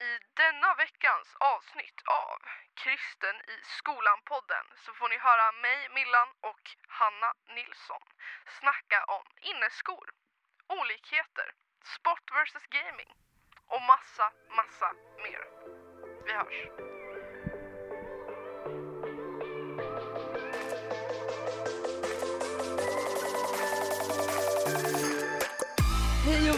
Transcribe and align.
I 0.00 0.18
denna 0.34 0.74
veckans 0.74 1.36
avsnitt 1.40 2.02
av 2.06 2.38
Kristen 2.74 3.36
i 3.36 3.56
skolan-podden 3.62 4.66
så 4.84 4.94
får 4.94 5.08
ni 5.08 5.18
höra 5.18 5.52
mig, 5.52 5.88
Millan 5.88 6.28
och 6.40 6.64
Hanna 6.88 7.32
Nilsson 7.48 8.02
snacka 8.60 9.04
om 9.04 9.24
inneskor, 9.40 10.10
olikheter, 10.68 11.48
sport 11.84 12.30
versus 12.32 12.66
gaming 12.66 13.12
och 13.66 13.82
massa, 13.82 14.32
massa 14.48 14.92
mer. 15.24 15.42
Vi 16.26 16.32
hörs! 16.32 16.85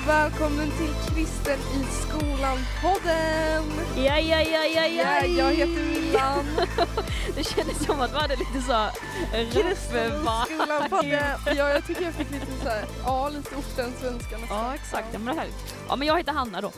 Välkommen 0.09 0.70
till 0.70 1.14
Kristen 1.14 1.59
i 1.59 1.84
skolan-podden! 2.02 3.64
Ja, 3.96 4.18
ja, 4.18 4.40
ja, 4.43 4.64
ja, 4.64 4.86
Ja, 4.86 5.22
ja. 5.22 5.26
jag 5.26 5.53
heter 5.53 5.82
Millan. 5.82 6.44
Det 7.36 7.44
kändes 7.44 7.84
som 7.86 8.00
att 8.00 8.12
vi 8.12 8.17
hade 8.17 8.36
lite 8.36 8.61
så 8.67 8.89
Kristen 9.53 10.25
skolan-podden. 10.58 11.39
Ja, 11.46 11.68
jag 11.71 11.86
tycker 11.86 12.03
jag 12.03 12.14
fick 12.14 12.30
lite 12.30 12.46
så 12.62 12.68
här, 12.68 12.85
ja 13.04 13.29
lite 13.29 13.54
ortens-svenska 13.57 14.39
nästan. 14.39 14.58
Ja, 14.58 14.75
exakt. 14.75 15.08
Ja, 15.12 15.18
men 15.18 15.34
det 15.36 15.40
här. 15.40 15.50
Ja, 15.89 15.96
men 15.96 16.08
jag 16.08 16.17
heter 16.17 16.32
Hanna 16.32 16.61
då. 16.61 16.72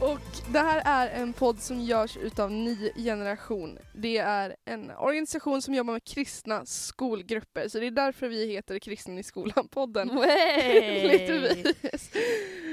Och 0.06 0.20
det 0.52 0.58
här 0.58 0.82
är 0.84 1.22
en 1.22 1.32
podd 1.32 1.60
som 1.60 1.80
görs 1.80 2.16
utav 2.16 2.50
Ny 2.50 2.90
Generation. 2.96 3.78
Det 3.94 4.18
är 4.18 4.56
en 4.64 4.90
organisation 4.90 5.62
som 5.62 5.74
jobbar 5.74 5.92
med 5.92 6.04
kristna 6.04 6.66
skolgrupper, 6.66 7.68
så 7.68 7.78
det 7.78 7.86
är 7.86 7.90
därför 7.90 8.28
vi 8.28 8.52
heter 8.52 8.78
Kristen 8.78 9.18
i 9.18 9.22
skolan-podden. 9.22 10.08
Lite 11.02 11.38
vis. 11.38 12.10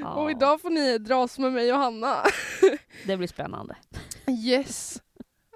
Ja, 0.01 0.13
Och 0.13 0.31
idag 0.31 0.61
får 0.61 0.69
ni 0.69 0.97
dras 0.97 1.39
med 1.39 1.53
mig 1.53 1.73
och 1.73 1.79
Hanna. 1.79 2.15
Det 3.05 3.17
blir 3.17 3.27
spännande. 3.27 3.75
Yes. 4.45 5.01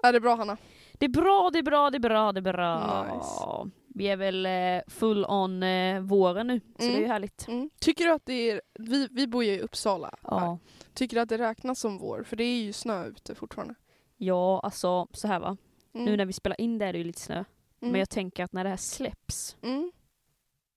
Är 0.02 0.12
det 0.12 0.20
bra 0.20 0.36
Hanna? 0.36 0.56
Det 0.92 1.04
är 1.04 1.10
bra, 1.10 1.50
det 1.52 1.58
är 1.58 1.62
bra, 1.62 1.90
det 1.90 1.96
är 1.96 2.00
bra, 2.00 2.32
det 2.32 2.40
är 2.40 2.52
bra. 2.52 3.04
Nice. 3.04 3.70
Vi 3.96 4.06
är 4.08 4.16
väl 4.16 4.46
eh, 4.46 4.82
full 4.92 5.24
on 5.24 5.62
eh, 5.62 6.00
våren 6.00 6.46
nu, 6.46 6.60
så 6.78 6.82
Mm. 6.82 6.92
det 6.94 6.98
är 6.98 7.00
ju 7.02 7.06
härligt. 7.06 7.48
Mm. 7.48 7.70
Tycker 7.80 8.04
du 8.04 8.12
att 8.12 8.26
det 8.26 8.50
är, 8.50 8.60
vi, 8.78 9.08
vi 9.10 9.26
bor 9.26 9.44
ju 9.44 9.50
i 9.52 9.60
Uppsala. 9.60 10.06
här. 10.06 10.18
Ja. 10.30 10.58
Tycker 10.94 11.16
du 11.16 11.20
att 11.20 11.28
det 11.28 11.38
räknas 11.38 11.80
som 11.80 11.98
vår? 11.98 12.22
För 12.22 12.36
det 12.36 12.44
är 12.44 12.62
ju 12.62 12.72
snö 12.72 13.06
ute 13.06 13.34
fortfarande. 13.34 13.74
ja, 14.16 14.60
alltså 14.60 15.06
så 15.12 15.28
här 15.28 15.40
va. 15.40 15.56
Mm. 15.94 16.04
Nu 16.06 16.16
när 16.16 16.24
vi 16.24 16.32
spelar 16.32 16.60
in 16.60 16.78
det 16.78 16.86
är 16.86 16.92
det 16.92 16.98
ju 16.98 17.04
lite 17.04 17.20
snö. 17.20 17.34
Mm. 17.34 17.44
Men 17.92 17.98
jag 17.98 18.10
tänker 18.10 18.44
att 18.44 18.52
när 18.52 18.64
det 18.64 18.70
här 18.70 18.76
släpps, 18.76 19.56
mm. 19.62 19.92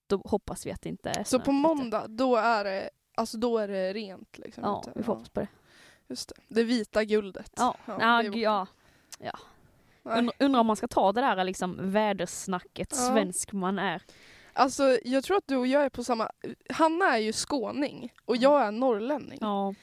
då 0.08 0.22
hoppas 0.26 0.66
vi 0.66 0.72
att 0.72 0.82
det 0.82 0.90
inte 0.90 1.10
är 1.10 1.23
Så 1.23 1.30
snö 1.30 1.40
på 1.40 1.44
ute. 1.44 1.52
måndag, 1.52 2.08
då 2.08 2.36
är 2.36 2.64
det, 2.64 2.90
alltså 3.16 3.38
då 3.38 3.58
är 3.58 3.68
det 3.68 3.94
rent 3.94 4.38
liksom. 4.38 4.64
Ja, 4.64 4.82
ute. 4.84 4.92
vi 5.00 5.04
får 5.04 5.14
hoppas 5.14 5.30
på 5.30 5.40
det. 5.40 5.48
Just 6.08 6.30
det. 6.30 6.36
Det 6.56 6.64
vita 6.64 7.04
guldet. 7.04 7.52
Ja, 7.58 7.76
ja, 7.86 8.23
borta. 8.23 8.68
ja. 9.20 9.38
Nej. 10.08 10.30
Undrar, 10.39 10.59
om 10.59 10.67
man 10.67 10.75
ska 10.75 10.88
ta 10.88 11.11
det 11.11 11.22
där 11.22 11.44
liksom 11.44 11.91
vädersnacket, 11.91 12.88
Ja. 12.91 12.97
svensk 12.97 13.53
man 13.53 13.80
är. 13.80 14.02
Alltså 14.53 14.97
jag 15.03 15.23
tror 15.23 15.38
att 15.38 15.47
du 15.47 15.55
och 15.58 15.67
jag 15.67 15.86
är 15.86 15.89
på 15.89 16.03
samma... 16.03 16.30
Hanna 16.69 17.05
är 17.05 17.17
ju 17.17 17.33
skåning 17.33 18.14
och 18.25 18.38
jag 18.38 18.61
är 18.61 18.72
norrlänning. 18.72 19.38
Ja. 19.41 19.73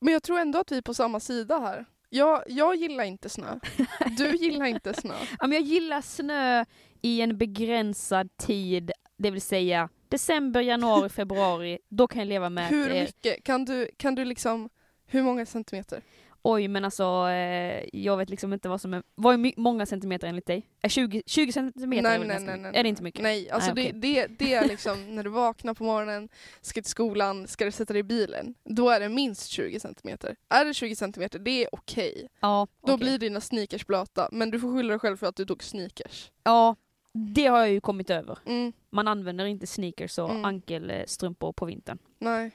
Men 0.00 0.12
jag 0.12 0.22
tror 0.22 0.38
ändå 0.38 0.58
att 0.58 0.72
vi 0.72 0.76
är 0.76 0.82
på 0.82 0.94
samma 0.94 1.20
sida 1.20 1.58
här. 1.58 1.84
Jag, 2.08 2.42
jag 2.46 2.74
gillar 2.76 3.04
inte 3.04 3.28
snö. 3.28 3.58
Du 4.18 4.30
gillar 4.36 4.66
inte 4.66 4.94
snö. 4.94 5.14
ja 5.40 5.46
men 5.46 5.52
jag 5.52 5.62
gillar 5.62 6.00
snö 6.02 6.64
i 7.02 7.20
en 7.20 7.38
begränsad 7.38 8.36
tid, 8.36 8.92
det 9.16 9.30
vill 9.30 9.42
säga 9.42 9.88
december, 10.08 10.60
januari, 10.60 11.08
februari. 11.08 11.78
Då 11.88 12.06
kan 12.08 12.18
jag 12.18 12.28
leva 12.28 12.48
med 12.50 12.68
Hur 12.68 12.88
mycket? 12.94 13.44
Kan 13.44 13.64
du, 13.64 13.90
kan 13.96 14.14
du 14.14 14.24
liksom... 14.24 14.68
Hur 15.06 15.22
många 15.22 15.46
centimeter? 15.46 16.02
Oj 16.42 16.68
men 16.68 16.84
alltså 16.84 17.28
eh, 17.28 17.84
jag 17.92 18.16
vet 18.16 18.30
liksom 18.30 18.52
inte 18.52 18.68
vad 18.68 18.80
som 18.80 18.94
är, 18.94 19.02
vad 19.14 19.34
är 19.34 19.38
my- 19.38 19.54
många 19.56 19.86
centimeter 19.86 20.26
enligt 20.28 20.46
dig? 20.46 20.66
Är 20.82 20.88
20, 20.88 21.22
20 21.26 21.52
centimeter 21.52 22.10
är, 22.10 22.18
väl 22.18 22.28
ganska 22.28 22.56
mycket? 22.56 22.76
är 22.76 22.82
det 22.82 22.88
inte 22.88 23.02
mycket? 23.02 23.22
Nej, 23.22 23.50
alltså 23.50 23.74
Nej, 23.74 23.92
det, 23.92 23.98
det, 24.14 24.26
det 24.38 24.54
är 24.54 24.68
liksom 24.68 25.14
när 25.16 25.24
du 25.24 25.30
vaknar 25.30 25.74
på 25.74 25.84
morgonen, 25.84 26.28
ska 26.60 26.82
till 26.82 26.90
skolan, 26.90 27.48
ska 27.48 27.64
du 27.64 27.70
sätta 27.70 27.92
dig 27.92 28.00
i 28.00 28.02
bilen. 28.02 28.54
Då 28.64 28.90
är 28.90 29.00
det 29.00 29.08
minst 29.08 29.50
20 29.50 29.80
centimeter. 29.80 30.36
Är 30.48 30.64
det 30.64 30.74
20 30.74 30.96
centimeter, 30.96 31.38
det 31.38 31.50
är 31.64 31.68
okej. 31.72 32.28
Ja, 32.40 32.66
Då 32.86 32.92
okej. 32.92 33.04
blir 33.04 33.18
dina 33.18 33.40
sneakers 33.40 33.86
blöta, 33.86 34.28
men 34.32 34.50
du 34.50 34.60
får 34.60 34.74
skylla 34.76 34.90
dig 34.90 34.98
själv 34.98 35.16
för 35.16 35.26
att 35.26 35.36
du 35.36 35.44
tog 35.44 35.62
sneakers. 35.62 36.30
ja, 36.44 36.76
det 37.14 37.46
har 37.46 37.58
jag 37.58 37.70
ju 37.70 37.80
kommit 37.80 38.10
över. 38.10 38.38
Mm, 38.46 38.72
Man 38.90 39.08
använder 39.08 39.44
inte 39.44 39.66
sneakers 39.66 40.18
och 40.18 40.30
Mm. 40.30 40.44
ankelstrumpor 40.44 41.52
på 41.52 41.64
vintern. 41.66 41.98
nej. 42.18 42.50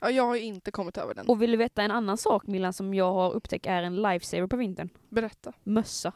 Ja, 0.00 0.10
jag 0.10 0.26
har 0.26 0.36
inte 0.36 0.70
kommit 0.70 0.96
över 0.98 1.14
den. 1.14 1.26
Och 1.28 1.42
vill 1.42 1.50
du 1.50 1.56
veta 1.56 1.82
en 1.82 1.90
annan 1.90 2.16
sak 2.16 2.46
Milan 2.46 2.72
som 2.72 2.94
jag 2.94 3.12
har 3.12 3.32
upptäckt 3.32 3.66
är 3.66 3.82
en 3.82 4.02
lifesaver 4.02 4.46
på 4.46 4.56
vintern? 4.56 4.88
Berätta. 5.08 5.52
Mössa. 5.64 6.12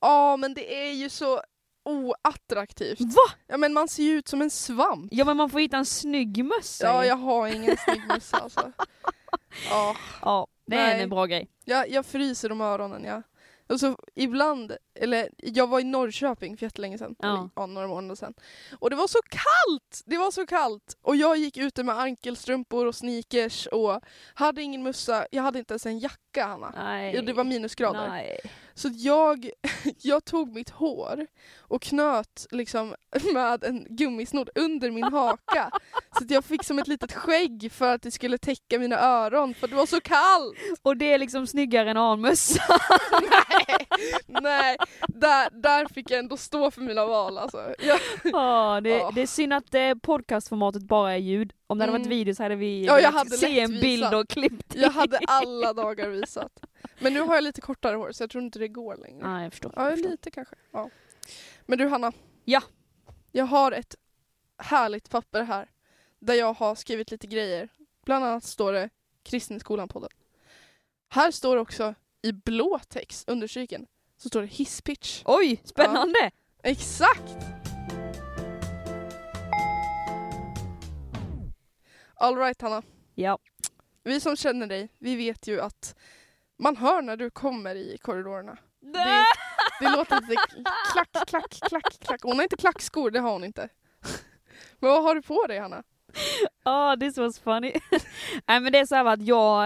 Ja, 0.00 0.36
men 0.36 0.54
det 0.54 0.74
är 0.88 0.92
ju 0.92 1.08
så 1.08 1.40
oattraktivt. 1.84 3.00
Va? 3.00 3.22
Ja, 3.46 3.56
men 3.56 3.72
man 3.72 3.88
ser 3.88 4.02
ju 4.02 4.10
ut 4.12 4.28
som 4.28 4.42
en 4.42 4.50
svamp. 4.50 5.08
Ja 5.12 5.24
men 5.24 5.36
man 5.36 5.50
får 5.50 5.60
hitta 5.60 5.76
en 5.76 5.86
snygg 5.86 6.44
mössa 6.44 6.86
Ja, 6.86 7.04
jag 7.06 7.16
har 7.16 7.48
ingen 7.48 7.76
snygg 7.76 8.02
mössa 8.08 8.36
alltså. 8.36 8.72
Ja, 9.70 9.96
Ja, 10.22 10.46
det 10.66 10.76
är 10.76 10.94
Nej. 10.94 11.02
en 11.02 11.10
bra 11.10 11.26
grej. 11.26 11.48
jag, 11.64 11.90
jag 11.90 12.06
fryser 12.06 12.52
om 12.52 12.60
öronen, 12.60 13.04
ja. 13.04 13.22
Och 13.68 13.80
så 13.80 13.96
ibland, 14.14 14.76
eller 14.94 15.28
jag 15.36 15.66
var 15.66 15.80
i 15.80 15.84
Norrköping 15.84 16.56
för 16.56 16.66
jättelänge 16.66 16.98
sedan, 16.98 17.14
Ja. 17.18 17.28
eller, 17.28 17.48
ja, 17.56 17.66
några 17.66 17.88
månader 17.88 18.14
sedan. 18.14 18.34
Och 18.78 18.90
det 18.90 18.96
var 18.96 19.06
så 19.08 19.18
kallt! 19.28 20.02
Det 20.06 20.16
var 20.18 20.30
så 20.30 20.46
kallt! 20.46 20.96
Och 21.02 21.16
jag 21.16 21.36
gick 21.36 21.56
ute 21.56 21.82
med 21.84 21.98
ankelstrumpor 21.98 22.86
och 22.86 22.94
sneakers 22.94 23.66
och 23.66 24.00
hade 24.34 24.62
ingen 24.62 24.82
mössa, 24.82 25.26
jag 25.30 25.42
hade 25.42 25.58
inte 25.58 25.72
ens 25.74 25.86
en 25.86 25.98
jacka 25.98 26.46
Hanna. 26.46 26.72
Nej. 26.76 27.22
Det 27.22 27.32
var 27.32 27.44
minusgrader. 27.44 28.08
Nej. 28.08 28.40
Så 28.74 28.88
jag, 28.92 29.50
jag 29.98 30.24
tog 30.24 30.54
mitt 30.54 30.70
hår 30.70 31.26
och 31.58 31.82
knöt 31.82 32.46
liksom 32.50 32.94
med 33.34 33.64
en 33.64 33.86
gummisnodd 33.90 34.50
under 34.54 34.90
min 34.90 35.04
haka. 35.04 35.70
så 36.18 36.24
att 36.24 36.30
jag 36.30 36.44
fick 36.44 36.64
som 36.64 36.78
ett 36.78 36.88
litet 36.88 37.12
skägg 37.12 37.72
för 37.72 37.94
att 37.94 38.02
det 38.02 38.10
skulle 38.10 38.38
täcka 38.38 38.78
mina 38.78 38.98
öron 39.00 39.54
för 39.54 39.68
det 39.68 39.74
var 39.74 39.86
så 39.86 40.00
kallt. 40.00 40.56
Och 40.82 40.96
det 40.96 41.12
är 41.12 41.18
liksom 41.18 41.46
snyggare 41.46 41.90
än 41.90 41.96
en 41.96 42.20
mössa. 42.20 42.62
nej, 43.30 43.86
nej. 44.26 44.76
Där, 45.08 45.50
där 45.50 45.86
fick 45.94 46.10
jag 46.10 46.18
ändå 46.18 46.36
stå 46.36 46.70
för 46.70 46.80
mina 46.82 47.06
val 47.06 47.38
alltså. 47.38 47.74
Jag, 47.78 48.00
Ja, 48.24 48.80
det, 48.82 48.90
Ja. 48.90 49.10
det 49.14 49.20
är 49.22 49.26
synd 49.26 49.52
att 49.52 49.74
eh, 49.74 49.94
podcastformatet 49.94 50.82
bara 50.82 51.12
är 51.12 51.16
ljud. 51.16 51.52
Om 51.66 51.78
det 51.78 51.82
hade 51.82 51.92
varit 51.92 52.06
Mm. 52.06 52.18
video 52.18 52.34
så 52.34 52.42
hade 52.42 52.56
vi 52.56 52.84
Ja, 52.84 53.00
jag 53.00 53.12
hade 53.12 53.30
se 53.36 53.60
en 53.60 53.70
bild 53.70 53.82
visat. 53.82 54.14
och 54.14 54.28
klippt. 54.28 54.74
jag 54.74 54.90
hade 54.90 55.18
alla 55.26 55.72
dagar 55.72 56.08
visat. 56.08 56.60
Men 56.98 57.14
nu 57.14 57.20
har 57.20 57.34
jag 57.34 57.44
lite 57.44 57.60
kortare 57.60 57.96
hår 57.96 58.12
så 58.12 58.22
jag 58.22 58.30
tror 58.30 58.44
inte 58.44 58.58
det 58.58 58.68
går 58.68 58.96
längre. 58.96 59.20
Ja, 59.28 59.42
jag 59.42 59.52
förstår. 59.52 59.72
Ja, 59.76 59.82
jag 59.84 59.92
förstår. 59.92 60.10
lite 60.10 60.30
kanske. 60.30 60.54
Ja. 60.72 60.90
Men 61.66 61.78
du 61.78 61.86
Hanna. 61.88 62.12
Ja. 62.44 62.62
Jag 63.32 63.44
har 63.44 63.72
ett 63.72 63.94
härligt 64.58 65.10
papper 65.10 65.42
här 65.42 65.68
där 66.18 66.34
jag 66.34 66.52
har 66.54 66.74
skrivit 66.74 67.10
lite 67.10 67.26
grejer. 67.26 67.68
Bland 68.04 68.24
annat 68.24 68.44
står 68.44 68.72
det 68.72 68.90
Kristen 69.22 69.56
i 69.56 69.60
skolan-podden. 69.60 70.10
Här 71.08 71.30
står 71.30 71.56
också 71.56 71.94
i 72.22 72.32
blå 72.32 72.80
text 72.88 73.28
understryken 73.28 73.86
så 74.16 74.28
står 74.28 74.40
det 74.40 74.46
hisspitch. 74.46 75.22
Oj, 75.24 75.60
spännande! 75.64 76.30
Exakt! 76.62 77.36
Alright 82.14 82.62
Hanna. 82.62 82.82
Ja. 83.14 83.38
Vi 84.04 84.20
som 84.20 84.36
känner 84.36 84.66
dig, 84.66 84.88
vi 84.98 85.16
vet 85.16 85.48
ju 85.48 85.60
att 85.60 85.96
man 86.58 86.76
hör 86.76 87.02
när 87.02 87.16
du 87.16 87.30
kommer 87.30 87.74
i 87.74 87.98
korridorerna. 88.02 88.56
Det, 88.80 89.24
det 89.80 89.96
låter 89.96 90.20
lite 90.20 90.64
klack, 90.92 91.28
klack, 91.28 91.60
klack, 91.68 91.98
klack. 92.00 92.22
Hon 92.22 92.36
har 92.36 92.42
inte 92.42 92.56
klackskor, 92.56 93.10
det 93.10 93.20
har 93.20 93.32
hon 93.32 93.44
inte. 93.44 93.68
Men 94.78 94.90
vad 94.90 95.02
har 95.02 95.14
du 95.14 95.22
på 95.22 95.46
dig 95.46 95.58
Hanna? 95.58 95.82
Ja, 96.64 96.96
this 97.00 97.18
was 97.18 97.38
funny. 97.38 97.72
Nej 98.46 98.60
men 98.60 98.72
det 98.72 98.78
är 98.78 98.86
så 98.86 98.94
här 98.94 99.04
att 99.04 99.26
jag 99.26 99.64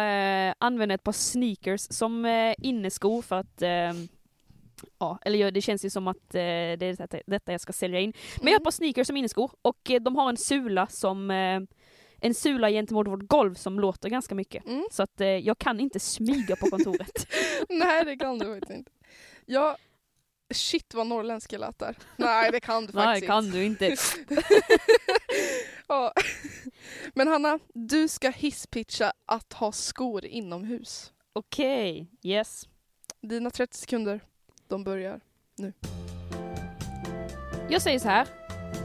eh, 0.48 0.54
använder 0.59 0.94
ett 0.94 1.03
par 1.03 1.12
sneakers 1.12 1.86
som 1.91 2.24
eh, 2.24 2.54
inneskor 2.59 3.22
för 3.22 3.36
att 3.36 3.62
eh, 3.62 3.92
Ja, 4.98 5.19
eller 5.22 5.51
det 5.51 5.60
känns 5.60 5.84
ju 5.84 5.91
som 5.91 6.09
att 6.09 6.34
eh, 6.34 6.41
det 6.41 6.83
är 6.83 7.30
detta, 7.30 7.53
jag 7.53 7.60
ska 7.60 7.72
sälja 7.72 8.01
in. 8.01 8.13
Men 8.36 8.47
jag 8.47 8.53
har 8.53 8.60
ett 8.60 8.65
par 8.65 8.71
sneakers 8.71 9.07
som 9.07 9.16
inneskor 9.16 9.51
och 9.63 9.91
de 10.01 10.16
har 10.16 10.28
en 10.28 10.36
sula 10.36 10.86
som 10.86 11.30
eh, 11.30 11.60
en 12.21 12.34
sula 12.34 12.71
gentemot 12.71 13.09
vårt 13.09 13.28
golv 13.28 13.54
som 13.54 13.80
låter 13.80 14.09
ganska 14.09 14.34
mycket. 14.34 14.66
Mm. 14.66 14.84
Så 14.91 15.03
att 15.03 15.21
eh, 15.21 15.28
jag 15.28 15.59
kan 15.59 15.80
inte 15.80 16.01
smyga 16.01 16.57
på 16.57 16.66
kontoret. 16.66 17.27
Nej 17.69 18.04
det 18.04 18.16
kan 18.16 18.39
du 18.39 18.54
faktiskt 18.54 18.78
inte. 18.78 18.91
Ja, 19.47 19.77
shit 20.54 20.95
vad 20.95 21.07
norrländska 21.07 21.59
lät 21.59 21.78
där. 21.78 21.97
Nej 22.16 22.51
det 22.53 22.60
kan 22.60 22.86
du 22.86 22.92
Nej, 22.95 23.04
faktiskt 23.04 23.27
kan 23.27 23.51
du 23.51 23.65
inte. 23.65 23.97
Ja. 25.91 26.13
Men 27.15 27.28
Hanna, 27.28 27.59
du 27.75 28.09
ska 28.09 28.30
hisspitcha 28.30 29.13
att 29.27 29.53
ha 29.53 29.72
skor 29.72 30.25
inomhus. 30.25 31.13
Okej, 31.33 32.10
yes. 32.22 32.69
Dina 33.21 33.51
30 33.51 33.77
sekunder, 33.78 34.21
de 34.68 34.84
börjar. 34.84 35.20
nu. 35.56 35.72
Jag 37.68 37.82
säger 37.82 37.98
så 37.98 38.09
här. 38.09 38.26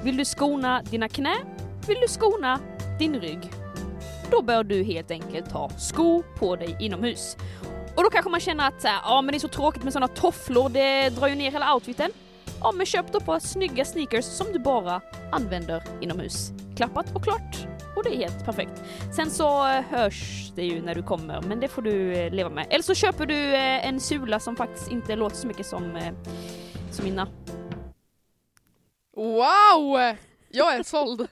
Vill 0.04 0.18
du 0.18 0.26
skona 0.26 0.82
dina 0.82 1.10
knä? 1.10 1.36
Vill 1.88 1.98
du 2.02 2.08
skona 2.08 2.60
din 3.00 3.20
rygg? 3.20 3.50
då 4.34 4.42
bör 4.42 4.64
du 4.64 4.84
helt 4.84 5.12
enkelt 5.12 5.52
ha 5.52 5.70
skor 5.70 6.24
på 6.40 6.56
dig 6.56 6.78
inomhus. 6.80 7.38
Och 7.96 8.04
då 8.04 8.10
kanske 8.10 8.32
man 8.32 8.40
känner 8.40 8.68
att 8.68 8.84
ja 8.84 9.22
men 9.22 9.32
det 9.32 9.38
är 9.38 9.40
så 9.40 9.48
tråkigt 9.48 9.84
med 9.84 9.94
sådana 9.94 10.08
tofflor, 10.08 10.70
det 10.70 11.10
drar 11.10 11.28
ju 11.28 11.36
ner 11.36 11.52
hela 11.52 11.74
outfiten. 11.74 12.12
Ja 12.60 12.72
men 12.72 12.86
köp 12.86 13.12
då 13.12 13.20
på 13.20 13.40
snygga 13.40 13.86
sneakers 13.86 14.26
som 14.26 14.48
du 14.54 14.60
bara 14.60 15.02
använder 15.32 15.84
inomhus. 16.02 16.52
Klappat 16.78 17.16
och 17.16 17.24
klart. 17.24 17.68
Och 17.96 18.04
det 18.04 18.10
är 18.10 18.18
helt 18.18 18.46
perfekt. 18.46 18.82
Sen 19.16 19.32
så 19.32 19.68
eh, 19.68 19.82
hörs 19.82 20.52
det 20.56 20.64
ju 20.64 20.82
när 20.82 20.96
du 20.96 21.04
kommer, 21.04 21.42
men 21.42 21.60
det 21.60 21.68
får 21.68 21.82
du 21.82 22.16
eh, 22.16 22.34
leva 22.34 22.50
med. 22.50 22.68
Eller 22.70 22.84
så 22.84 22.94
köper 22.94 23.26
du 23.26 23.56
eh, 23.56 23.88
en 23.88 24.00
sula 24.00 24.40
som 24.40 24.56
faktiskt 24.56 24.92
inte 24.92 25.16
låter 25.16 25.36
så 25.36 25.48
mycket 25.48 25.66
som, 25.66 26.12
som 26.92 27.06
mina. 27.06 27.28
Wow! 29.16 30.16
Jag 30.50 30.76
är 30.76 30.84
såld. 30.84 31.28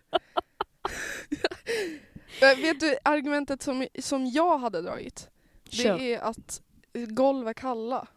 Vet 2.39 2.79
du 2.79 2.97
argumentet 3.03 3.61
som, 3.61 3.87
som 3.99 4.25
jag 4.25 4.57
hade 4.57 4.81
dragit? 4.81 5.29
Det 5.63 5.75
Kör. 5.75 5.99
är 5.99 6.19
att 6.19 6.61
golv 6.93 7.47
är 7.47 7.53
kalla. 7.53 8.07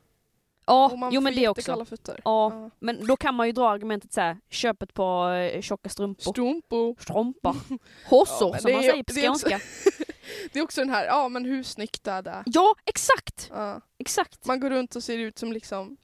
Och 0.66 0.74
Ja, 0.74 0.96
man 0.96 1.12
jo 1.14 1.20
men 1.20 1.32
får 1.34 1.40
det 1.40 1.48
också. 1.48 1.60
jättekalla 1.60 1.84
fötter. 1.84 2.20
Ja, 2.24 2.70
men 2.78 3.06
då 3.06 3.16
kan 3.16 3.34
man 3.34 3.46
ju 3.46 3.52
dra 3.52 3.68
argumentet 3.70 4.12
så 4.12 4.20
här, 4.20 4.36
köp 4.50 4.82
ett 4.82 4.94
par 4.94 5.36
eh, 5.36 5.60
tjocka 5.60 5.88
strumpor. 5.88 6.32
Strumpo. 6.32 6.96
Strumpor. 7.00 7.56
Hossor 8.10 8.50
men 8.50 8.60
som 8.60 8.72
man 8.72 8.80
är- 8.84 8.88
säger 8.90 9.02
på 9.04 9.12
det 9.12 9.24
är 9.24 9.30
också- 9.30 9.48
skånska. 9.48 9.66
Det 10.52 10.58
är 10.58 10.62
också 10.62 10.80
den 10.80 10.90
här, 10.90 11.04
ja 11.06 11.28
men 11.28 11.44
hur 11.44 11.62
snyggt 11.62 12.06
är 12.06 12.22
det? 12.22 12.42
Ja, 12.46 12.74
exakt! 12.84 13.50
Ja. 13.54 13.80
Exakt. 13.98 14.46
Man 14.46 14.60
går 14.60 14.70
runt 14.70 14.96
och 14.96 15.02
ser 15.04 15.18
ut 15.18 15.38
som 15.38 15.52
liksom, 15.52 15.96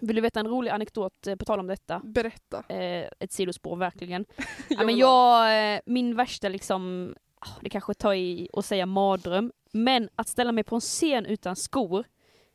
Vill 0.00 0.16
du 0.16 0.22
veta 0.22 0.40
en 0.40 0.48
rolig 0.48 0.70
anekdot 0.70 1.26
eh, 1.26 1.36
på 1.36 1.44
tal 1.44 1.60
om 1.60 1.66
detta? 1.66 2.00
berätta. 2.04 2.64
Eh, 2.68 3.08
ett 3.20 3.32
sidospår 3.32 3.76
verkligen. 3.76 4.24
ja, 4.36 4.44
Jag 4.68 4.78
men 4.78 4.86
vill 4.86 5.02
ha 5.02 5.50
jag, 5.50 5.74
eh, 5.74 5.80
min 5.86 6.16
värsta 6.16 6.48
liksom, 6.48 7.14
ah, 7.40 7.48
det 7.62 7.70
kanske 7.70 7.94
tar 7.94 8.14
i 8.14 8.48
att 8.52 8.64
säga 8.66 8.86
mardröm, 8.86 9.52
men 9.72 10.08
att 10.16 10.28
ställa 10.28 10.52
mig 10.52 10.64
på 10.64 10.74
en 10.74 10.80
scen 10.80 11.26
utan 11.26 11.56
skor, 11.56 12.04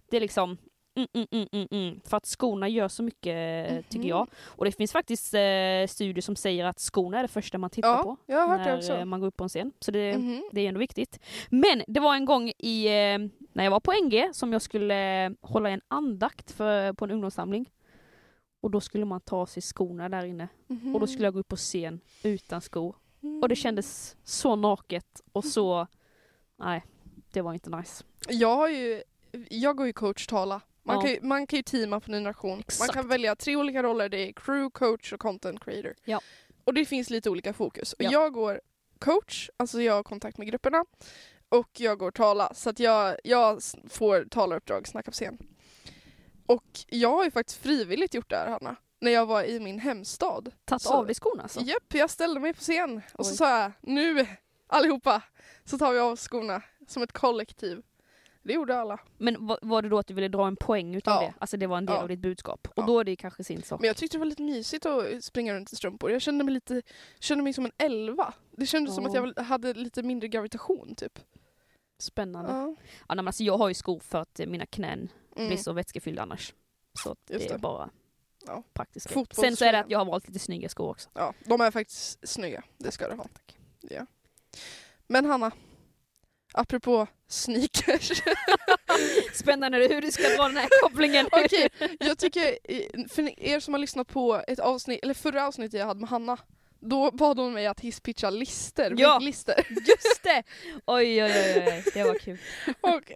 det 0.09 0.17
är 0.17 0.21
liksom 0.21 0.57
Mm, 0.95 1.07
mm, 1.13 1.27
mm, 1.31 1.47
mm, 1.51 1.67
mm. 1.71 1.99
För 2.05 2.17
att 2.17 2.25
skorna 2.25 2.67
gör 2.69 2.87
så 2.87 3.03
mycket, 3.03 3.71
eh, 3.71 3.77
tycker 3.81 3.97
Mhm. 3.99 4.07
jag. 4.07 4.27
Och 4.45 4.65
det 4.65 4.71
finns 4.71 4.91
faktiskt 4.91 5.33
eh, 5.33 5.87
studier 5.87 6.21
som 6.21 6.35
säger 6.35 6.65
att 6.65 6.79
skorna 6.79 7.17
är 7.17 7.21
det 7.21 7.27
första 7.27 7.57
man 7.57 7.69
tittar 7.69 7.89
Ja, 7.89 8.03
på 8.03 8.17
när 8.27 8.99
eh, 8.99 9.05
man 9.05 9.19
går 9.19 9.27
upp 9.27 9.37
på 9.37 9.43
en 9.43 9.49
scen. 9.49 9.71
Så 9.79 9.91
det, 9.91 10.17
Mhm. 10.17 10.43
det 10.51 10.61
är 10.61 10.67
ändå 10.67 10.79
viktigt. 10.79 11.19
Men 11.49 11.83
det 11.87 11.99
var 11.99 12.15
en 12.15 12.25
gång 12.25 12.51
i, 12.57 12.85
eh, 12.87 13.17
när 13.53 13.63
jag 13.63 13.71
var 13.71 13.79
på 13.79 13.91
NG 13.91 14.29
som 14.33 14.53
jag 14.53 14.61
skulle 14.61 15.25
eh, 15.25 15.31
hålla 15.41 15.69
en 15.69 15.81
andakt 15.87 16.51
för, 16.51 16.93
på 16.93 17.05
en 17.05 17.11
ungdomssamling. 17.11 17.71
Och 18.61 18.71
då 18.71 18.79
skulle 18.81 19.05
man 19.05 19.21
ta 19.21 19.45
sig 19.45 19.61
skorna 19.61 20.09
där 20.09 20.25
inne. 20.25 20.47
Mhm. 20.67 20.95
Och 20.95 21.01
då 21.01 21.07
skulle 21.07 21.25
jag 21.27 21.33
gå 21.33 21.39
upp 21.39 21.47
på 21.47 21.55
scen 21.55 21.99
utan 22.23 22.61
skor. 22.61 22.95
Och 23.41 23.49
det 23.49 23.55
kändes 23.55 24.17
så 24.23 24.55
naket 24.55 25.21
och 25.31 25.45
så... 25.45 25.87
Nej, 26.57 26.83
det 27.31 27.41
var 27.41 27.53
inte 27.53 27.69
nice. 27.69 28.03
Jag 28.29 28.55
har 28.55 28.67
ju, 28.67 29.03
jag 29.49 29.77
går 29.77 29.87
ju 29.87 29.93
coachtala. 29.93 30.61
Man, 30.83 30.95
Ja. 30.95 31.01
kan 31.01 31.11
ju, 31.11 31.21
man 31.21 31.47
kan 31.47 31.57
ju 31.57 31.63
teama 31.63 31.99
på 31.99 32.11
Ny 32.11 32.19
Nation. 32.19 32.49
Man 32.51 32.59
Exakt. 32.59 32.93
kan 32.93 33.07
välja 33.07 33.35
tre 33.35 33.55
olika 33.55 33.83
roller. 33.83 34.09
Det 34.09 34.17
är 34.17 34.33
crew, 34.33 34.69
coach 34.73 35.13
och 35.13 35.19
content 35.19 35.63
creator. 35.63 35.93
Ja. 36.05 36.21
Och 36.63 36.73
det 36.73 36.85
finns 36.85 37.09
lite 37.09 37.29
olika 37.29 37.53
fokus. 37.53 37.93
Och 37.93 38.03
Ja. 38.03 38.11
Jag 38.11 38.33
går 38.33 38.61
coach, 38.99 39.49
alltså 39.57 39.81
jag 39.81 39.93
har 39.93 40.03
kontakt 40.03 40.37
med 40.37 40.47
grupperna. 40.47 40.85
Och 41.49 41.69
jag 41.79 41.97
går 41.99 42.11
tala, 42.11 42.53
så 42.53 42.69
att 42.69 42.79
jag, 42.79 43.15
jag 43.23 43.61
får 43.89 44.25
talaruppdrag, 44.31 44.87
snacka 44.87 45.11
på 45.11 45.15
scen. 45.15 45.37
Och 46.45 46.65
jag 46.87 47.09
har 47.11 47.23
ju 47.23 47.31
faktiskt 47.31 47.59
frivilligt 47.63 48.13
gjort 48.13 48.29
det 48.29 48.35
här 48.35 48.49
Hanna. 48.49 48.75
När 49.01 49.11
jag 49.11 49.25
var 49.25 49.43
i 49.43 49.59
min 49.59 49.79
hemstad. 49.79 50.51
Så- 50.79 50.93
av 50.93 51.05
dig 51.05 51.15
skorna 51.15 51.43
alltså? 51.43 51.59
Japp, 51.61 51.93
jag 51.93 52.09
ställde 52.09 52.39
mig 52.39 52.53
på 52.53 52.59
scen 52.61 53.01
och 53.13 53.25
så 53.25 53.31
Oj. 53.31 53.37
sa 53.37 53.59
jag 53.61 53.71
nu 53.81 54.25
allihopa 54.67 55.21
så 55.65 55.77
tar 55.77 55.91
vi 55.93 55.99
av 55.99 56.15
skorna 56.15 56.61
som 56.87 57.03
ett 57.03 57.11
kollektiv. 57.11 57.81
Det 58.43 58.53
gjorde 58.53 58.77
alla. 58.79 58.99
Men 59.17 59.47
var, 59.47 59.59
var 59.61 59.81
det 59.81 59.89
då 59.89 59.97
att 59.97 60.07
du 60.07 60.13
ville 60.13 60.27
dra 60.27 60.47
en 60.47 60.55
poäng 60.55 60.95
utav 60.95 61.13
Ja. 61.13 61.27
det? 61.27 61.33
Alltså 61.39 61.57
det 61.57 61.67
var 61.67 61.77
en 61.77 61.85
del 61.85 61.95
Ja. 61.95 62.01
av 62.01 62.07
ditt 62.07 62.19
budskap? 62.19 62.67
Och 62.67 62.73
Ja. 62.75 62.85
då 62.85 62.99
är 62.99 63.03
det 63.03 63.15
kanske 63.15 63.43
sin 63.43 63.61
sak. 63.63 63.79
Men 63.81 63.87
jag 63.87 63.97
tyckte 63.97 64.17
det 64.17 64.19
var 64.19 64.25
lite 64.25 64.41
mysigt 64.43 64.85
att 64.85 65.23
springa 65.23 65.53
runt 65.53 65.73
i 65.73 65.75
strumpor. 65.75 66.11
Jag 66.11 66.21
kände 66.21 66.43
mig 66.43 66.53
lite, 66.53 66.81
kände 67.19 67.43
mig 67.43 67.53
som 67.53 67.65
en 67.65 67.71
elva. 67.77 68.33
Det 68.51 68.65
kändes 68.65 68.95
som 68.95 69.05
att 69.05 69.13
jag 69.13 69.39
hade 69.43 69.73
lite 69.73 70.03
mindre 70.03 70.27
gravitation 70.27 70.95
typ. 70.95 71.19
Spännande. 71.99 72.51
Ja. 72.51 72.57
Ja. 72.57 72.75
nej, 73.09 73.15
men 73.15 73.27
alltså 73.27 73.43
jag 73.43 73.57
har 73.57 73.67
ju 73.67 73.73
skor 73.73 73.99
för 73.99 74.17
att 74.21 74.39
eh, 74.39 74.47
mina 74.47 74.65
knän 74.65 75.09
Mm. 75.35 75.47
blir 75.47 75.57
så 75.57 75.73
vätskefyllda 75.73 76.21
annars. 76.21 76.53
Så 77.03 77.15
det 77.25 77.33
Just 77.33 77.45
är 77.49 77.53
det. 77.53 77.59
bara 77.59 77.89
Ja. 78.47 78.63
praktiskt. 78.73 79.09
Sen 79.31 79.55
så 79.55 79.65
är 79.65 79.71
det 79.71 79.79
att 79.79 79.89
jag 79.89 79.99
har 79.99 80.05
valt 80.05 80.27
lite 80.27 80.39
snygga 80.39 80.69
skor 80.69 80.89
också. 80.89 81.09
ja, 81.13 81.33
de 81.45 81.61
är 81.61 81.71
faktiskt 81.71 82.27
snygga. 82.27 82.63
Det 82.77 82.91
ska 82.91 83.09
du 83.09 83.15
ha. 83.15 83.23
Tack. 83.23 83.57
Ja. 83.81 84.05
Men 85.07 85.25
Hanna, 85.25 85.51
apropå 86.53 87.07
sneakers. 87.31 88.21
Spännande 89.33 89.77
hur 89.77 90.01
du 90.01 90.11
ska 90.11 90.23
dra 90.23 90.43
den 90.47 90.57
här 90.57 90.69
kopplingen. 90.81 91.27
Okej, 91.31 91.69
jag 91.99 92.17
tycker, 92.17 92.57
för 93.09 93.39
er 93.43 93.59
som 93.59 93.73
har 93.73 93.79
lyssnat 93.79 94.07
på 94.07 94.43
ett 94.47 94.59
avsnitt, 94.59 94.99
eller 95.03 95.13
förra 95.13 95.47
avsnittet 95.47 95.79
jag 95.79 95.85
hade 95.87 95.99
med 95.99 96.09
Hanna, 96.09 96.37
då 96.79 97.11
bad 97.11 97.39
hon 97.39 97.53
mig 97.53 97.67
att 97.67 97.79
hisspitcha 97.79 98.29
lister, 98.29 98.93
Ja. 98.97 99.19
lister. 99.19 99.67
Just 99.69 100.23
det! 100.23 100.43
Oj, 100.85 101.23
oj, 101.23 101.31
oj, 101.35 101.63
oj, 101.67 101.83
det 101.93 102.03
var 102.03 102.19
kul. 102.19 102.37
och, 102.81 103.11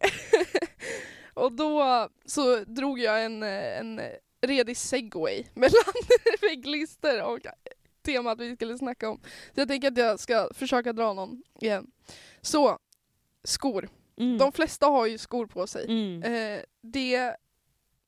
och 1.43 1.51
då 1.51 2.09
så 2.25 2.57
drog 2.59 2.99
jag 2.99 3.25
en, 3.25 3.43
en 3.43 4.01
redig 4.41 4.77
segway 4.77 5.43
mellan 5.53 5.93
vägglister 6.41 7.23
och 7.23 7.39
temat 8.05 8.39
vi 8.39 8.55
skulle 8.55 8.77
snacka 8.77 9.09
om. 9.09 9.19
Så 9.55 9.59
jag 9.61 9.67
tänker 9.67 9.87
att 9.91 9.97
jag 9.97 10.19
ska 10.19 10.49
försöka 10.53 10.93
dra 10.93 11.13
någon 11.13 11.43
igen. 11.61 11.87
Så, 12.41 12.79
skor. 13.43 13.89
Mm. 14.17 14.37
De 14.37 14.51
flesta 14.51 14.85
har 14.87 15.05
ju 15.05 15.17
skor 15.17 15.45
på 15.45 15.67
sig. 15.67 15.85
Mm. 15.85 16.23
Eh, 16.23 16.61
det, 16.81 17.35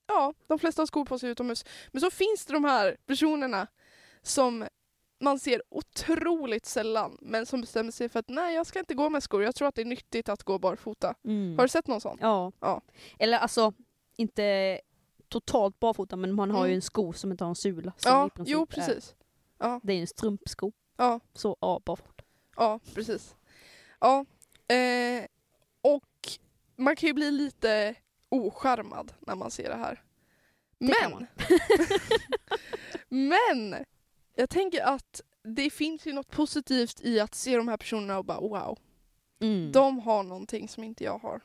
ja, 0.08 0.34
de 0.48 0.60
flesta 0.60 0.82
har 0.82 0.88
skor 0.88 1.06
på 1.06 1.20
sig 1.20 1.30
utomhus. 1.30 1.66
Men 1.92 2.02
så 2.02 2.10
finns 2.12 2.46
det 2.46 2.54
de 2.54 2.64
här 2.64 2.98
personerna 3.06 3.68
som 4.22 4.68
man 5.20 5.40
ser 5.40 5.62
otroligt 5.70 6.66
sällan 6.66 7.18
men 7.22 7.46
som 7.46 7.62
bestämmer 7.62 7.92
sig 7.92 8.10
för 8.10 8.20
att 8.20 8.30
nej 8.30 8.56
jag 8.56 8.66
ska 8.68 8.80
inte 8.80 8.94
gå 8.94 9.10
med 9.10 9.24
skor, 9.24 9.44
jag 9.44 9.56
tror 9.56 9.68
att 9.68 9.76
det 9.76 9.82
är 9.82 9.86
nyttigt 9.86 10.30
att 10.30 10.44
gå 10.44 10.60
barfota. 10.60 11.16
Mm. 11.24 11.58
Har 11.58 11.64
du 11.66 11.70
sett 11.70 11.88
någon 11.88 12.02
sån? 12.02 12.18
Ja. 12.22 12.52
Ja. 12.60 12.82
Eller 13.20 13.38
alltså, 13.38 13.74
inte 14.16 14.80
totalt 15.30 15.80
barfota 15.80 16.16
men 16.16 16.34
man 16.36 16.52
har 16.52 16.66
ju 16.66 16.70
Mm. 16.72 16.76
en 16.76 16.82
sko 16.82 17.14
som 17.14 17.32
inte 17.32 17.44
har 17.44 17.50
en 17.50 17.56
sula. 17.56 17.94
Ja, 18.06 18.30
jo 18.46 18.62
Är, 18.62 18.66
precis. 18.66 19.16
Ja, 19.60 19.80
det 19.84 19.94
är 19.94 20.02
en 20.02 20.08
strumpsko. 20.08 20.72
ja, 20.98 21.20
Så 21.34 21.58
ja, 21.62 21.82
barfota. 21.86 22.24
ja 22.56 22.80
precis. 22.96 23.36
Ja, 24.00 24.26
eh, 24.68 25.26
och 25.96 26.04
man 26.76 26.96
kan 26.96 27.08
ju 27.08 27.14
bli 27.14 27.32
lite 27.32 27.96
ocharmad 28.30 29.14
när 29.20 29.36
man 29.36 29.52
ser 29.52 29.70
det 29.70 29.76
här. 29.76 30.02
Det 30.80 30.94
Men, 31.10 31.28
men 33.30 33.86
jag 34.36 34.50
tänker 34.50 34.82
att 34.84 35.22
det 35.44 35.70
finns 35.70 36.08
ju 36.08 36.14
något 36.14 36.32
positivt 36.32 37.02
i 37.02 37.20
att 37.20 37.36
se 37.36 37.58
de 37.58 37.68
här 37.68 37.78
personerna 37.78 38.18
och 38.18 38.26
bara 38.26 38.40
wow, 38.40 38.80
Mm. 39.40 39.72
de 39.72 40.00
har 40.00 40.24
någonting 40.24 40.70
som 40.70 40.84
inte 40.84 41.04
jag 41.04 41.18
har. 41.18 41.42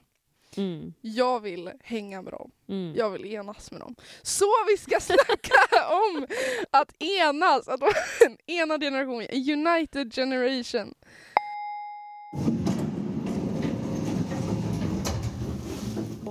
Mm. 0.56 0.94
Jag 1.00 1.40
vill 1.40 1.70
hänga 1.82 2.22
med 2.22 2.32
dem. 2.32 2.50
Mm. 2.68 2.94
Jag 2.96 3.10
vill 3.10 3.24
enas 3.24 3.70
med 3.70 3.80
dem. 3.80 3.96
Så 4.22 4.44
vi 4.68 4.76
ska 4.76 5.00
snacka 5.14 5.88
om 5.88 6.26
att 6.70 7.02
enas, 7.02 7.68
att 7.68 7.80
vara 7.80 7.92
en 8.26 8.36
enad 8.46 8.80
generation, 8.80 9.22
united 9.32 10.14
generation. 10.14 10.94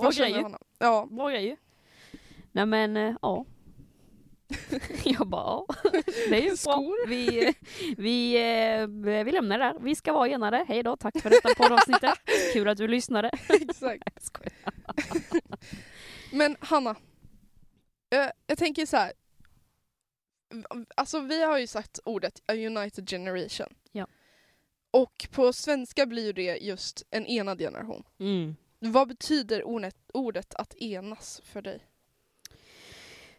Bra 0.02 0.08
Vad 0.08 0.14
känner 0.14 0.28
du, 0.28 0.34
grej 0.34 0.42
Hanna? 0.42 0.58
Ja, 0.78 1.08
Bra 1.10 1.28
grej 1.28 1.46
ju. 1.46 1.56
Nej 2.52 2.66
men, 2.66 2.96
eh, 2.96 3.14
ja. 3.22 3.44
jag 5.04 5.26
bara, 5.28 5.42
ja. 5.42 5.66
Det 6.28 6.36
är 6.36 6.42
ju 6.42 6.56
bra. 6.64 6.94
Vi, 7.08 7.54
vi, 7.96 8.34
eh, 8.36 8.86
vi 9.24 9.32
lämnar 9.32 9.58
det 9.58 9.64
där. 9.64 9.78
Vi 9.80 9.94
ska 9.94 10.12
vara 10.12 10.28
enade. 10.28 10.64
Hej 10.68 10.82
då, 10.82 10.96
tack 10.96 11.20
för 11.22 11.30
detta 11.30 11.54
poddavsnittet. 11.54 12.18
Kul 12.52 12.68
att 12.68 12.78
du 12.78 12.88
lyssnade. 12.88 13.30
exakt. 13.48 14.08
Jag. 14.16 14.44
Men 16.32 16.56
Hanna, 16.60 16.90
eh, 18.10 18.30
jag 18.46 18.58
tänker 18.58 18.86
så 18.86 18.96
här. 18.96 19.12
Alltså 20.96 21.20
vi 21.20 21.44
har 21.44 21.58
ju 21.58 21.66
sagt 21.66 21.98
ordet 22.04 22.42
a 22.46 22.54
united 22.54 23.08
generation. 23.08 23.74
Ja. 23.92 24.06
Och 24.90 25.28
på 25.30 25.52
svenska 25.52 26.06
blir 26.06 26.32
det 26.32 26.56
just 26.56 27.06
en 27.10 27.26
enad 27.26 27.58
generation. 27.58 28.04
Mm. 28.18 28.56
Vad 28.84 29.08
betyder 29.08 29.64
ordet, 29.64 29.96
ordet 30.14 30.54
att 30.54 30.74
enas 30.74 31.40
för 31.44 31.62
dig? 31.62 31.86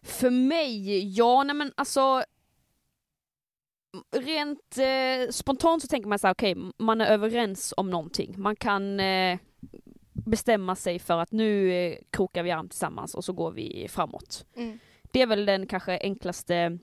För 0.01 0.29
mig, 0.29 1.07
ja 1.17 1.43
nej 1.43 1.55
men 1.55 1.73
alltså 1.75 2.23
Rent 4.11 4.77
eh, 4.77 5.31
spontant 5.31 5.81
så 5.81 5.87
tänker 5.87 6.09
man 6.09 6.19
så 6.19 6.27
här, 6.27 6.33
okej, 6.33 6.55
man 6.77 7.01
är 7.01 7.05
överens 7.05 7.73
om 7.77 7.89
någonting. 7.89 8.35
Man 8.37 8.55
kan 8.55 8.99
eh, 8.99 9.39
bestämma 10.13 10.75
sig 10.75 10.99
för 10.99 11.19
att 11.19 11.31
nu 11.31 11.73
eh, 11.73 11.97
krokar 12.09 12.43
vi 12.43 12.51
arm 12.51 12.69
tillsammans 12.69 13.15
och 13.15 13.25
så 13.25 13.33
går 13.33 13.51
vi 13.51 13.87
framåt. 13.89 14.45
Mm. 14.55 14.79
Det 15.11 15.21
är 15.21 15.27
väl 15.27 15.45
den 15.45 15.67
kanske 15.67 15.99
enklaste 16.01 16.79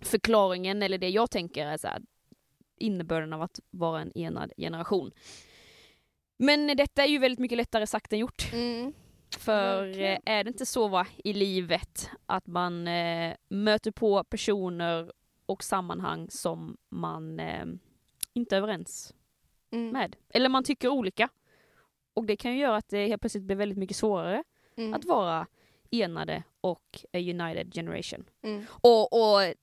förklaringen, 0.00 0.82
eller 0.82 0.98
det 0.98 1.08
jag 1.08 1.30
tänker 1.30 1.66
är 1.66 1.76
så 1.76 1.88
här, 1.88 2.02
innebörden 2.78 3.32
av 3.32 3.42
att 3.42 3.60
vara 3.70 4.00
en 4.00 4.18
enad 4.18 4.52
generation. 4.56 5.10
Men 6.36 6.66
detta 6.76 7.02
är 7.04 7.08
ju 7.08 7.18
väldigt 7.18 7.38
mycket 7.38 7.58
lättare 7.58 7.86
sagt 7.86 8.12
än 8.12 8.18
gjort. 8.18 8.50
Mm. 8.52 8.92
För 9.38 9.84
Verkligen. 9.86 10.12
eh, 10.12 10.18
är 10.38 10.44
det 10.44 10.48
inte 10.48 10.66
så 10.66 10.88
va, 10.88 11.06
i 11.24 11.32
livet 11.32 12.10
att 12.26 12.46
man 12.46 12.88
eh, 12.88 13.34
möter 13.48 13.90
på 13.90 14.24
personer 14.24 15.12
och 15.46 15.64
sammanhang 15.64 16.30
som 16.30 16.76
man 16.88 17.40
eh, 17.40 17.64
inte 18.32 18.56
är 18.56 18.58
överens 18.58 19.14
Mm. 19.72 19.88
med. 19.92 20.16
Eller 20.28 20.48
man 20.48 20.64
tycker 20.64 20.88
olika. 20.88 21.28
Och 22.14 22.24
det 22.26 22.36
kan 22.36 22.52
ju 22.52 22.58
göra 22.58 22.76
att 22.76 22.88
det 22.88 23.06
helt 23.06 23.20
plötsligt 23.22 23.44
blir 23.44 23.56
väldigt 23.56 23.78
mycket 23.78 23.96
svårare 23.96 24.44
Mm. 24.76 24.94
att 24.94 25.04
vara 25.04 25.46
enade 25.90 26.42
och 26.60 27.04
a 27.12 27.18
united 27.18 27.74
generation. 27.74 28.24
Mm. 28.42 28.64
Och, 28.70 29.12
och 29.12 29.54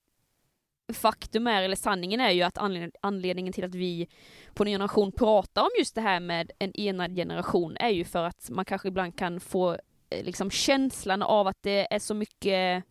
faktum 0.93 1.47
är, 1.47 1.61
eller 1.63 1.75
sanningen 1.75 2.19
är 2.19 2.31
ju 2.31 2.41
att 2.41 2.57
anled- 2.57 2.95
anledningen 3.01 3.53
till 3.53 3.63
att 3.65 3.75
vi 3.75 4.07
på 4.53 4.63
Ny 4.63 4.71
Generation 4.71 5.11
pratar 5.11 5.61
om 5.61 5.69
just 5.79 5.95
det 5.95 6.01
här 6.01 6.19
med 6.19 6.51
en 6.59 6.75
enad 6.79 7.15
generation 7.15 7.77
är 7.79 7.89
ju 7.89 8.03
för 8.05 8.23
att 8.23 8.49
man 8.49 8.65
kanske 8.65 8.87
ibland 8.87 9.15
kan 9.17 9.39
få 9.39 9.71
eh, 10.09 10.23
liksom 10.25 10.51
känslan 10.51 11.21
av 11.21 11.47
att 11.47 11.63
det 11.63 11.93
är 11.93 11.99
så 11.99 12.13
mycket 12.13 12.83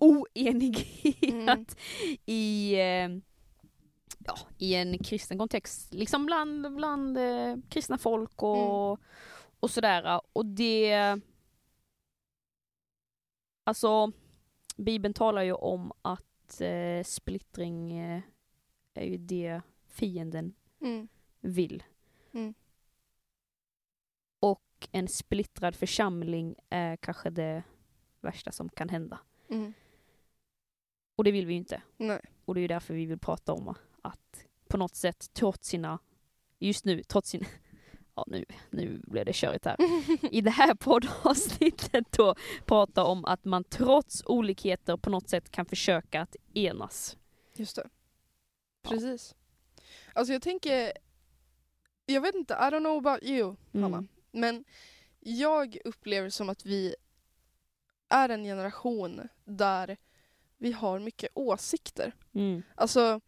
oenighet 0.00 1.14
Mm. 1.22 1.64
i, 2.26 2.74
eh, 2.74 3.08
ja, 4.26 4.36
i 4.58 4.74
en 4.74 4.98
kristen 4.98 5.38
kontext, 5.38 5.94
liksom 5.94 6.26
bland, 6.26 6.74
bland 6.76 7.18
eh, 7.18 7.56
kristna 7.68 7.98
folk 7.98 8.42
och, 8.42 8.92
och 9.60 9.70
sådär. 9.70 10.20
Och 10.32 10.46
det... 10.46 10.94
Alltså, 13.66 14.12
Bibeln 14.76 15.14
talar 15.14 15.42
ju 15.42 15.52
om 15.52 15.92
att 16.02 16.24
eh, 16.60 17.04
splittring 17.04 17.98
eh, 17.98 18.22
är 18.94 19.04
ju 19.04 19.16
det 19.16 19.60
fienden 19.86 20.54
Mm. 20.80 21.08
vill. 21.40 21.82
Mm. 22.32 22.54
Och 24.40 24.88
en 24.92 25.08
splittrad 25.08 25.76
församling 25.76 26.54
är 26.70 26.96
kanske 26.96 27.30
det 27.30 27.62
värsta 28.20 28.52
som 28.52 28.68
kan 28.68 28.88
hända. 28.88 29.20
Mm. 29.48 29.72
Och 31.16 31.24
det 31.24 31.32
vill 31.32 31.46
vi 31.46 31.52
ju 31.52 31.58
inte. 31.58 31.82
Nej. 31.96 32.20
Och 32.44 32.54
det 32.54 32.60
är 32.60 32.62
ju 32.62 32.68
därför 32.68 32.94
vi 32.94 33.06
vill 33.06 33.18
prata 33.18 33.52
om 33.52 33.74
att 34.02 34.46
på 34.68 34.76
något 34.76 34.94
sätt, 34.94 35.30
trots 35.32 35.68
sina, 35.68 35.98
just 36.58 36.84
nu, 36.84 37.02
trots 37.02 37.28
sin, 37.30 37.44
ja 38.16 38.24
nu, 38.26 38.44
nu 38.70 39.00
blev 39.06 39.24
det 39.24 39.32
körigt 39.32 39.64
här. 39.64 39.76
I 40.34 40.40
det 40.40 40.50
här 40.50 40.74
poddavsnittet 40.74 42.12
då 42.12 42.34
prata 42.64 43.04
om 43.04 43.24
att 43.24 43.44
man 43.44 43.64
trots 43.64 44.22
olikheter 44.26 44.96
på 44.96 45.10
något 45.10 45.28
sätt 45.28 45.50
kan 45.50 45.66
försöka 45.66 46.20
att 46.20 46.36
enas. 46.54 47.16
Just 47.56 47.76
det. 47.76 47.88
Ja. 48.82 48.90
Precis. 48.90 49.34
Alltså 50.12 50.32
jag 50.32 50.42
tänker, 50.42 50.92
jag 52.06 52.20
vet 52.20 52.34
inte, 52.34 52.54
I 52.54 52.56
don't 52.56 52.80
know 52.80 52.96
about 53.06 53.22
you 53.22 53.56
Hanna, 53.72 53.86
Mm. 53.86 54.08
men 54.30 54.64
jag 55.20 55.78
upplever 55.84 56.30
som 56.30 56.48
att 56.48 56.66
vi 56.66 56.94
är 58.08 58.28
en 58.28 58.44
generation 58.44 59.28
där 59.44 59.96
vi 60.58 60.72
har 60.72 60.98
mycket 60.98 61.30
åsikter. 61.34 62.12
Mm. 62.32 62.62
Alltså 62.74 63.20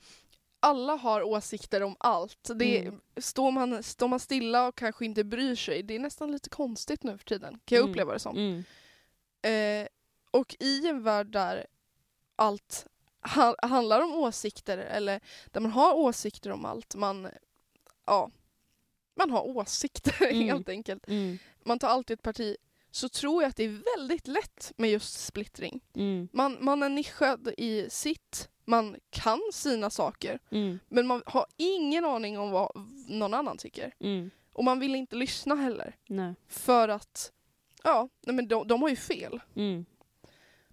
alla 0.60 0.92
har 0.96 1.22
åsikter 1.22 1.82
om 1.82 1.96
allt. 2.00 2.50
Det, 2.54 2.78
Mm. 2.80 3.00
står, 3.16 3.50
man, 3.50 3.82
står 3.82 4.08
man 4.08 4.20
stilla 4.20 4.68
och 4.68 4.76
kanske 4.76 5.04
inte 5.04 5.24
bryr 5.24 5.54
sig, 5.54 5.82
det 5.82 5.94
är 5.94 5.98
nästan 5.98 6.32
lite 6.32 6.50
konstigt 6.50 7.02
nu 7.02 7.18
för 7.18 7.24
tiden. 7.24 7.58
Kan 7.64 7.76
jag 7.76 7.82
Mm. 7.82 7.90
uppleva 7.90 8.12
det 8.12 8.18
som. 8.18 8.36
Mm. 8.36 8.64
Eh, 9.82 9.88
och 10.30 10.56
i 10.60 10.86
en 10.88 11.02
värld 11.02 11.26
där 11.26 11.66
allt 12.36 12.86
ha, 13.34 13.56
handlar 13.62 14.00
om 14.00 14.12
åsikter 14.12 14.78
eller 14.78 15.20
där 15.46 15.60
man 15.60 15.70
har 15.72 15.94
åsikter 15.94 16.50
om 16.50 16.64
allt, 16.64 16.94
man, 16.94 17.28
ja, 18.06 18.30
man 19.16 19.30
har 19.30 19.42
åsikter 19.42 20.14
Mm. 20.32 20.48
helt 20.48 20.68
enkelt. 20.68 21.08
Mm. 21.08 21.38
Man 21.64 21.78
tar 21.78 21.88
alltid 21.88 22.14
ett 22.14 22.22
parti. 22.22 22.56
Så 22.90 23.08
tror 23.08 23.42
jag 23.42 23.48
att 23.50 23.56
det 23.56 23.64
är 23.64 23.96
väldigt 23.96 24.26
lätt 24.26 24.72
med 24.76 24.90
just 24.90 25.24
splittring. 25.26 25.80
Man, 26.32 26.56
man 26.60 26.82
är 26.82 26.88
nischad 26.88 27.54
i 27.58 27.90
sitt, 27.90 28.48
man 28.66 28.96
kan 29.10 29.40
sina 29.52 29.90
saker 29.90 30.38
Mm. 30.50 30.78
men 30.88 31.06
man 31.06 31.22
har 31.26 31.46
ingen 31.56 32.04
aning 32.04 32.38
om 32.38 32.50
vad 32.50 32.70
någon 33.08 33.34
annan 33.34 33.58
tycker. 33.58 33.94
Mm. 34.00 34.30
Och 34.52 34.64
man 34.64 34.78
vill 34.80 34.94
inte 34.94 35.16
lyssna 35.16 35.54
heller. 35.54 35.96
Nej. 36.06 36.34
För 36.48 36.88
att, 36.88 37.32
ja, 37.84 38.08
nej 38.20 38.34
men 38.36 38.48
de, 38.48 38.68
de 38.68 38.82
har 38.82 38.88
ju 38.88 38.96
fel. 38.96 39.40
Mm. 39.56 39.84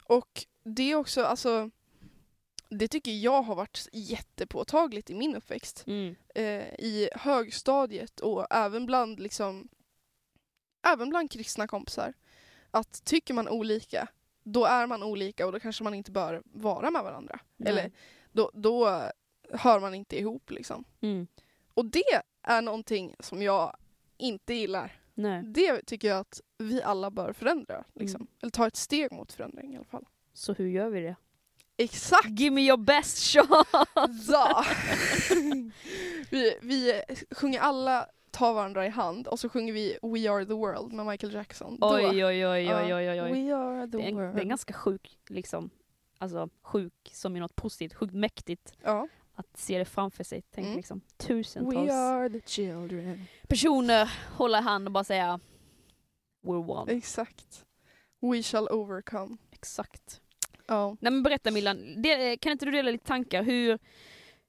Och 0.06 0.46
det 0.64 0.92
är 0.92 0.96
också, 0.96 1.24
alltså, 1.24 1.70
det 2.70 2.88
tycker 2.88 3.12
jag 3.12 3.42
har 3.42 3.56
varit 3.56 3.88
jättepåtagligt 3.94 5.10
i 5.10 5.14
min 5.16 5.36
uppväxt. 5.36 5.84
Mm. 5.88 6.16
Eh, 6.36 6.74
I 6.80 7.10
högstadiet 7.16 8.20
och 8.20 8.48
även 8.50 8.86
bland 8.86 9.20
liksom, 9.20 9.68
även 10.88 11.10
bland 11.10 11.32
kristna 11.32 11.68
kompisar. 11.68 12.14
Att 12.72 13.06
tycker 13.06 13.34
man 13.34 13.50
olika, 13.50 14.08
då 14.44 14.66
är 14.66 14.88
man 14.88 15.04
olika 15.04 15.46
och 15.46 15.52
då 15.52 15.60
kanske 15.60 15.84
man 15.84 15.94
inte 15.94 16.12
bör 16.12 16.42
vara 16.46 16.92
med 16.92 17.04
varandra. 17.04 17.40
Nej. 17.58 17.72
Eller 17.72 17.92
då, 18.32 18.52
då 18.54 19.02
hör 19.52 19.80
man 19.80 19.94
inte 19.94 20.20
ihop 20.20 20.52
liksom. 20.52 20.84
Mm. 21.02 21.28
Och 21.74 21.86
det 21.86 22.22
är 22.42 22.62
någonting 22.62 23.16
som 23.20 23.42
jag 23.42 23.76
inte 24.18 24.54
gillar. 24.54 25.00
Nej. 25.14 25.44
Det 25.44 25.86
tycker 25.86 26.08
jag 26.08 26.20
att 26.20 26.42
vi 26.58 26.82
alla 26.82 27.12
bör 27.12 27.34
förändra. 27.34 27.84
Liksom. 27.94 28.22
Mm. 28.22 28.28
Eller 28.42 28.52
ta 28.52 28.68
ett 28.68 28.76
steg 28.76 29.12
mot 29.12 29.34
förändring 29.34 29.74
i 29.74 29.76
alla 29.76 29.86
fall. 29.86 30.06
Så 30.34 30.54
hur 30.54 30.68
gör 30.68 30.90
vi 30.90 31.02
det? 31.02 31.16
Exakt! 31.78 32.40
Give 32.40 32.56
me 32.56 32.62
your 32.62 32.78
best 32.78 33.18
shot! 33.18 33.68
Vi, 36.30 36.58
vi 36.62 37.02
sjunger 37.32 37.60
alla 37.60 38.08
Ta 38.34 38.54
varandra 38.54 38.86
i 38.86 38.90
hand 38.90 39.28
och 39.28 39.40
så 39.40 39.50
sjunger 39.50 39.74
vi 39.74 39.98
We 40.02 40.30
are 40.32 40.46
the 40.46 40.54
world 40.54 40.94
med 40.94 41.06
Michael 41.06 41.34
Jackson. 41.34 41.78
Oj, 41.82 42.06
oj, 42.06 42.26
oj, 42.26 42.48
oj, 42.48 42.74
oj, 42.74 42.94
oj, 42.94 43.22
oj. 43.22 43.32
We 43.32 43.56
are 43.56 43.88
the 43.88 43.98
Det 43.98 44.04
är, 44.04 44.08
en, 44.08 44.16
world. 44.16 44.36
det 44.36 44.42
är 44.42 44.46
ganska 44.46 44.74
sjuk, 44.74 45.20
liksom, 45.30 45.70
alltså 46.18 46.50
sjuk 46.62 46.94
som 47.14 47.36
i 47.36 47.40
något 47.40 47.56
positivt, 47.56 47.94
sjukt 47.94 48.14
mäktigt 48.14 48.74
ja. 48.84 49.08
att 49.36 49.58
se 49.58 49.78
det 49.78 49.86
framför 49.86 50.24
sig. 50.24 50.42
Tänk 50.52 50.66
Mm. 50.66 50.78
liksom 50.78 51.02
tusentals 51.18 51.76
We 51.90 51.94
are 51.94 52.30
the 52.30 52.42
children. 52.48 53.26
personer 53.48 54.12
hålla 54.38 54.60
i 54.60 54.62
hand 54.62 54.88
och 54.88 54.92
bara 54.92 55.04
säga 55.04 55.40
We're 56.44 56.70
one. 56.72 56.92
Exakt. 56.92 57.66
We 58.22 58.44
shall 58.44 58.68
overcome. 58.72 59.38
Exakt. 59.52 60.22
Ja. 60.68 60.98
Nej 61.00 61.12
men 61.12 61.24
berätta 61.24 61.52
Millan, 61.52 61.78
kan 62.40 62.52
inte 62.52 62.66
du 62.66 62.72
dela 62.72 62.92
lite 62.92 63.06
tankar? 63.08 63.44
Hur, 63.44 63.80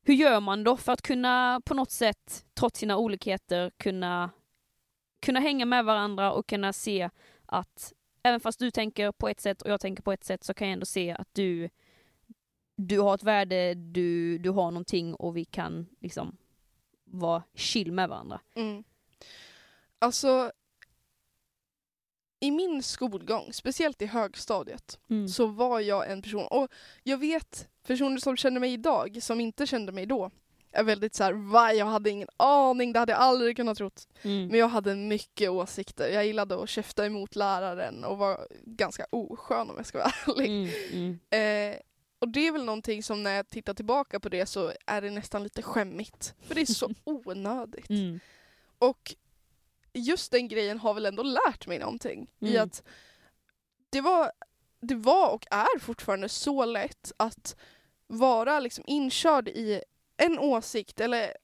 hur 0.05 0.15
gör 0.15 0.41
man 0.41 0.65
då 0.65 0.77
för 0.77 0.93
att 0.93 1.03
kunna 1.03 1.61
på 1.65 1.75
något 1.75 1.91
sätt, 1.91 2.45
trots 2.55 2.81
sina 2.81 2.97
olikheter, 2.97 3.71
kunna, 3.77 4.31
kunna 5.23 5.41
hänga 5.41 5.65
med 5.65 5.85
varandra 5.85 6.33
och 6.33 6.47
kunna 6.47 6.73
se 6.73 7.11
att 7.47 7.93
även 8.23 8.41
fast 8.41 8.59
du 8.59 8.71
tänker 8.71 9.13
på 9.13 9.29
ett 9.29 9.41
sätt 9.41 9.63
och 9.63 9.71
jag 9.71 9.81
tänker 9.81 10.03
på 10.03 10.13
ett 10.13 10.25
sätt 10.25 10.45
så 10.45 10.55
kan 10.55 10.69
jag 10.69 10.73
ändå 10.73 10.87
se 10.87 11.11
att 11.11 11.29
du, 11.33 11.69
du 12.77 13.01
har 13.01 13.15
ett 13.15 13.23
värde, 13.23 13.75
du, 13.75 14.39
du 14.39 14.51
har 14.51 14.71
någonting 14.71 15.15
och 15.15 15.37
vi 15.37 15.45
kan 15.45 15.87
liksom 16.01 16.37
vara 17.05 17.43
chill 17.55 17.93
med 17.93 18.09
varandra. 18.09 18.41
Mm. 18.55 18.85
Alltså, 19.99 20.53
i 22.45 22.51
min 22.51 22.83
skolgång, 22.83 23.53
speciellt 23.53 24.03
i 24.03 24.07
högstadiet, 24.07 24.99
Mm. 25.11 25.29
så 25.29 25.47
var 25.47 25.81
jag 25.81 26.11
en 26.11 26.23
person, 26.23 26.47
och 26.47 26.69
jag 27.03 27.19
vet 27.19 27.69
personer 27.87 28.19
som 28.19 28.37
känner 28.37 28.61
mig 28.61 28.73
idag, 28.73 29.19
som 29.23 29.41
inte 29.41 29.67
kände 29.67 29.93
mig 29.93 30.07
då, 30.07 30.31
är 30.73 30.83
väldigt 30.85 31.15
så 31.15 31.25
här, 31.25 31.33
va? 31.33 31.73
Jag 31.73 31.87
hade 31.87 32.11
ingen 32.11 32.29
aning, 32.37 32.93
det 32.93 32.99
hade 32.99 33.13
jag 33.13 33.21
aldrig 33.21 33.57
kunnat 33.57 33.79
trott. 33.79 34.09
Mm. 34.23 34.47
Men 34.47 34.61
jag 34.61 34.69
hade 34.69 34.95
mycket 34.95 35.51
åsikter. 35.51 36.09
Jag 36.09 36.27
gillade 36.27 36.63
att 36.63 36.69
käfta 36.69 37.07
emot 37.07 37.37
läraren 37.37 38.05
och 38.05 38.19
var 38.19 38.47
ganska 38.65 39.07
oskön 39.11 39.71
om 39.71 39.77
jag 39.77 39.87
ska 39.87 39.99
vara 39.99 40.13
ärlig. 40.27 40.47
Mm. 40.49 41.19
Mm. 41.31 41.73
Eh, 41.73 41.79
och 42.19 42.29
det 42.29 42.47
är 42.47 42.53
väl 42.53 42.65
någonting 42.65 43.03
som 43.03 43.23
när 43.23 43.31
jag 43.37 43.49
tittar 43.49 43.75
tillbaka 43.75 44.21
på 44.21 44.29
det 44.29 44.47
så 44.47 44.73
är 44.87 45.01
det 45.03 45.11
nästan 45.11 45.43
lite 45.43 45.63
skämmigt. 45.63 46.35
För 46.43 46.55
det 46.55 46.61
är 46.61 46.67
så 46.67 46.91
onödigt. 47.05 47.91
Mm. 47.91 48.21
Och 48.79 49.15
just 49.95 50.33
den 50.33 50.49
grejen 50.49 50.79
har 50.79 50.95
väl 50.95 51.07
ändå 51.07 51.23
lärt 51.23 51.67
mig 51.67 51.79
någonting. 51.79 52.31
I 52.39 52.49
Mm. 52.57 52.63
att 52.63 52.83
det 53.91 54.01
var, 54.01 54.33
det 54.81 54.95
var 54.95 55.31
och 55.35 55.47
är 55.51 55.79
fortfarande 55.79 56.29
så 56.29 56.65
lätt 56.65 57.13
att 57.17 57.57
vara 58.07 58.61
liksom 58.61 58.85
inkörd 58.87 59.49
i 59.49 59.83
en 60.17 60.39
åsikt 60.39 61.01
eller 61.01 61.37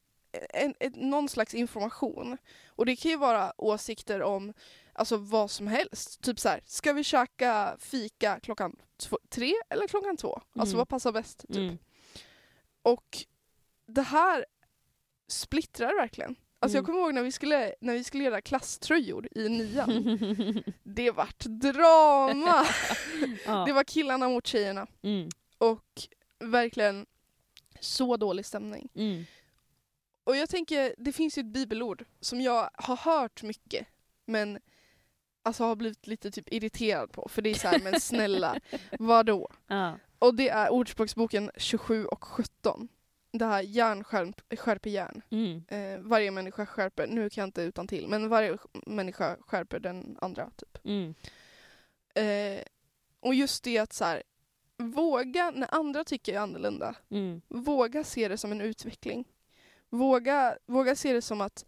en, 0.50 0.74
en, 0.80 0.92
någon 0.92 1.28
slags 1.28 1.54
information. 1.54 2.38
Och 2.68 2.86
det 2.86 2.96
kan 2.96 3.10
ju 3.10 3.16
vara 3.16 3.52
åsikter 3.56 4.22
om 4.22 4.52
alltså 4.92 5.16
vad 5.16 5.50
som 5.50 5.66
helst. 5.66 6.20
Typ 6.22 6.38
så 6.40 6.48
här, 6.48 6.60
ska 6.66 6.92
vi 6.92 7.04
käka 7.04 7.76
fika 7.78 8.40
klockan 8.42 8.76
två, 8.96 9.18
tre 9.28 9.54
eller 9.68 9.88
klockan 9.88 10.16
två? 10.16 10.32
Alltså 10.52 10.72
Mm. 10.74 10.78
vad 10.78 10.88
passar 10.88 11.12
bäst? 11.12 11.38
Typ. 11.48 11.56
Mm. 11.56 11.78
Och 12.82 13.18
det 13.86 14.02
här 14.02 14.46
splittrar 15.28 15.94
verkligen. 15.96 16.36
Alltså 16.62 16.76
jag 16.78 16.82
Mm. 16.84 16.86
kommer 16.86 16.98
ihåg 17.06 17.14
när 17.14 17.22
vi 17.22 17.32
skulle, 17.32 17.74
när 17.80 17.92
vi 17.94 18.04
skulle 18.04 18.24
göra 18.24 18.40
klasströjor 18.40 19.28
i 19.30 19.48
nian. 19.48 20.18
Det 20.82 21.10
vart 21.10 21.44
drama! 21.44 22.66
ja. 23.46 23.64
Det 23.66 23.72
var 23.72 23.84
killarna 23.84 24.28
mot 24.28 24.46
tjejerna. 24.46 24.86
mm. 25.02 25.28
Och 25.58 25.84
verkligen 26.38 27.06
så 27.80 28.16
dålig 28.16 28.46
stämning. 28.46 28.88
Mm. 28.94 29.24
Och 30.24 30.36
jag 30.36 30.48
tänker, 30.48 30.94
det 30.98 31.12
finns 31.12 31.38
ju 31.38 31.40
ett 31.40 31.46
bibelord 31.46 32.04
som 32.20 32.40
jag 32.40 32.70
har 32.74 32.96
hört 32.96 33.42
mycket 33.42 33.86
men 34.26 34.58
alltså 35.42 35.64
har 35.64 35.76
blivit 35.76 36.06
lite 36.06 36.30
typ 36.30 36.52
irriterad 36.52 37.12
på 37.12 37.28
för 37.30 37.42
det 37.42 37.50
är 37.50 37.54
så 37.54 37.68
här, 37.68 37.80
men 37.80 38.00
snälla, 38.00 38.60
vadå? 38.98 39.50
Ja. 39.66 39.98
Och 40.18 40.34
det 40.34 40.48
är 40.48 40.70
Ordspråksboken 40.72 41.50
27 41.56 42.04
och 42.06 42.24
17. 42.24 42.88
Det 43.32 43.44
här 43.44 43.62
järn 43.62 44.04
skärp- 44.04 44.56
skärper 44.56 44.90
järn. 44.90 45.22
Mm. 45.30 45.62
Eh, 45.68 46.00
varje 46.00 46.30
människa 46.30 46.66
skärper, 46.66 47.06
nu 47.06 47.30
kan 47.30 47.42
jag 47.42 47.48
inte 47.48 47.62
utan 47.62 47.86
till, 47.86 48.08
men 48.08 48.28
varje 48.28 48.58
människa 48.86 49.36
skärper 49.40 49.80
den 49.80 50.18
andra. 50.20 50.50
typ. 50.56 50.78
Mm. 50.84 51.14
Eh, 52.14 52.62
och 53.20 53.34
just 53.34 53.64
det 53.64 53.78
att 53.78 53.92
så 53.92 54.04
här, 54.04 54.22
våga, 54.76 55.50
när 55.50 55.74
andra 55.74 56.04
tycker 56.04 56.38
annorlunda, 56.38 56.94
Mm. 57.10 57.40
våga 57.48 58.04
se 58.04 58.28
det 58.28 58.36
som 58.38 58.52
en 58.52 58.60
utveckling. 58.60 59.24
Våga, 59.88 60.58
våga 60.66 60.96
se 60.96 61.12
det 61.12 61.22
som 61.22 61.40
att, 61.40 61.64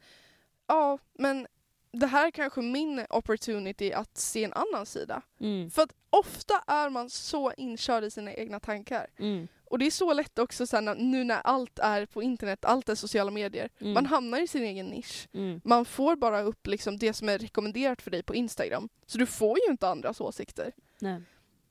ja, 0.67 0.99
men 1.13 1.47
det 1.93 2.07
här 2.07 2.27
är 2.27 2.31
kanske 2.31 2.61
min 2.61 3.07
opportunity 3.11 3.93
att 3.93 4.17
se 4.17 4.45
en 4.45 4.53
annan 4.53 4.87
sida. 4.87 5.23
Mm. 5.41 5.71
För 5.71 5.83
att 5.83 5.93
ofta 6.11 6.63
är 6.67 6.91
man 6.91 7.11
så 7.11 7.53
inkörd 7.53 8.05
i 8.05 8.11
sina 8.11 8.35
egna 8.35 8.61
tankar. 8.61 9.07
Mm. 9.19 9.49
Och 9.65 9.79
det 9.79 9.87
är 9.87 9.91
så 9.91 10.13
lätt 10.13 10.39
också 10.39 10.67
sen 10.67 10.85
nu 10.85 11.25
när 11.25 11.41
allt 11.41 11.79
är 11.79 12.07
på 12.07 12.23
internet, 12.23 12.65
allt 12.65 12.89
är 12.89 12.95
sociala 12.95 13.31
medier. 13.31 13.71
Mm. 13.81 13.93
Man 13.93 14.07
hamnar 14.07 14.41
i 14.41 14.47
sin 14.47 14.63
egen 14.63 14.87
nisch. 14.87 15.29
Mm. 15.33 15.61
Man 15.65 15.85
får 15.85 16.17
bara 16.17 16.41
upp 16.41 16.67
liksom 16.67 16.99
det 16.99 17.13
som 17.13 17.29
är 17.29 17.39
rekommenderat 17.39 18.03
för 18.03 18.11
dig 18.11 18.23
på 18.23 18.35
Instagram. 18.35 18.89
Så 19.07 19.19
du 19.19 19.27
får 19.27 19.59
ju 19.59 19.73
inte 19.73 19.89
andras 19.89 20.21
åsikter. 20.21 20.73
Nej. 20.99 21.23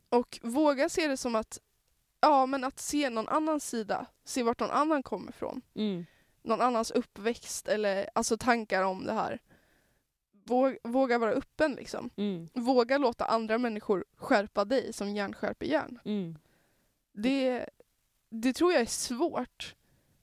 Och 0.10 0.40
våga 0.42 0.90
se 0.90 1.08
det 1.08 1.18
som 1.18 1.36
att, 1.36 1.60
ja 2.22 2.46
men 2.46 2.64
att 2.64 2.80
se 2.80 3.10
någon 3.10 3.28
annan 3.28 3.60
sida, 3.60 4.06
se 4.26 4.44
vart 4.44 4.60
någon 4.60 4.72
annan 4.72 5.04
kommer 5.04 5.30
ifrån. 5.30 5.62
Mm. 5.76 6.06
Någon 6.44 6.62
annans 6.62 6.92
uppväxt 6.92 7.68
eller 7.68 8.10
alltså 8.16 8.38
tankar 8.38 8.84
om 8.84 9.06
det 9.06 9.14
här. 9.14 9.40
Våga, 10.52 10.78
våga 10.84 11.18
vara 11.18 11.32
öppen 11.32 11.76
liksom. 11.76 12.10
Mm. 12.16 12.50
Våga 12.54 12.98
låta 12.98 13.26
andra 13.26 13.58
människor 13.58 14.06
skärpa 14.16 14.66
dig 14.66 14.94
som 14.94 15.16
järn 15.16 15.34
skärper 15.34 15.66
järn. 15.66 16.00
Mm. 16.06 16.38
Det, 17.12 17.70
det 18.30 18.54
tror 18.54 18.74
jag 18.74 18.82
är 18.82 18.86
svårt. 18.86 19.76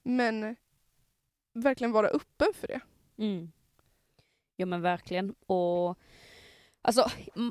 Men 0.03 0.55
verkligen 1.53 1.91
vara 1.91 2.07
öppen 2.07 2.47
för 2.53 2.67
det. 2.67 2.79
Mm. 3.17 3.51
Ja 4.55 4.65
men 4.65 4.81
verkligen. 4.81 5.35
Och 5.45 5.97
Alltså, 6.81 7.09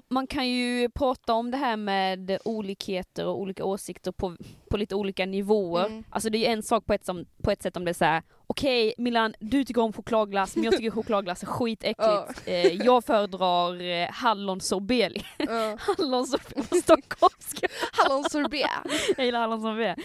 man 0.09 0.27
kan 0.27 0.49
ju 0.49 0.89
prata 0.89 1.35
om 1.35 1.51
det 1.51 1.57
här 1.57 1.77
med 1.77 2.39
olikheter 2.45 3.27
och 3.27 3.41
olika 3.41 3.65
åsikter 3.65 4.13
på, 4.13 4.37
på 4.71 4.77
lite 4.77 4.95
olika 4.95 5.27
nivåer. 5.27 5.87
Mm. 5.87 6.05
Alltså 6.11 6.31
det 6.31 6.47
är 6.47 6.53
en 6.53 6.63
sak 6.63 6.87
på 6.87 6.93
ett, 6.93 7.05
som, 7.05 7.25
på 7.43 7.51
ett 7.51 7.63
sätt 7.63 7.77
om 7.77 7.85
det 7.85 7.91
är 7.91 7.95
såhär, 7.95 8.23
okej 8.47 8.95
Milan, 8.99 9.35
du 9.41 9.65
tycker 9.65 9.83
om 9.83 9.93
chokladglass 9.93 10.57
men 10.57 10.65
jag 10.65 10.77
tycker 10.77 10.91
chokladglass 10.91 11.43
är 11.43 11.47
skitäckligt. 11.47 12.43
Eh, 12.47 12.73
jag 12.73 13.05
föredrar 13.05 13.83
eh, 13.83 14.09
hallonsorbet. 14.11 15.13
Ja. 15.37 15.77
hallonsorbet 15.99 16.71
på 16.71 16.77
stockholmska. 16.77 17.69
Hallonsorbet. 17.93 18.71
Jag 19.17 19.27
gillar 19.27 19.41
hallonsorbet. 19.41 19.99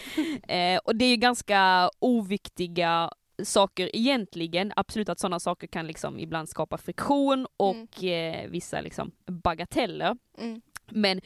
Eh, 0.48 0.78
och 0.84 0.96
det 0.96 1.04
är 1.04 1.10
ju 1.10 1.16
ganska 1.16 1.90
oviktiga 1.98 3.10
saker 3.42 3.96
egentligen. 3.96 4.72
Absolut 4.76 5.08
att 5.08 5.18
sådana 5.18 5.40
saker 5.40 5.66
kan 5.66 5.86
liksom 5.86 6.18
ibland 6.18 6.48
skapa 6.48 6.78
friktion 6.78 7.46
och 7.56 8.04
eh, 8.04 8.50
vissa 8.50 8.80
liksom 8.80 9.10
bagateller. 9.26 10.16
Mm. 10.38 10.60
Men 10.90 11.20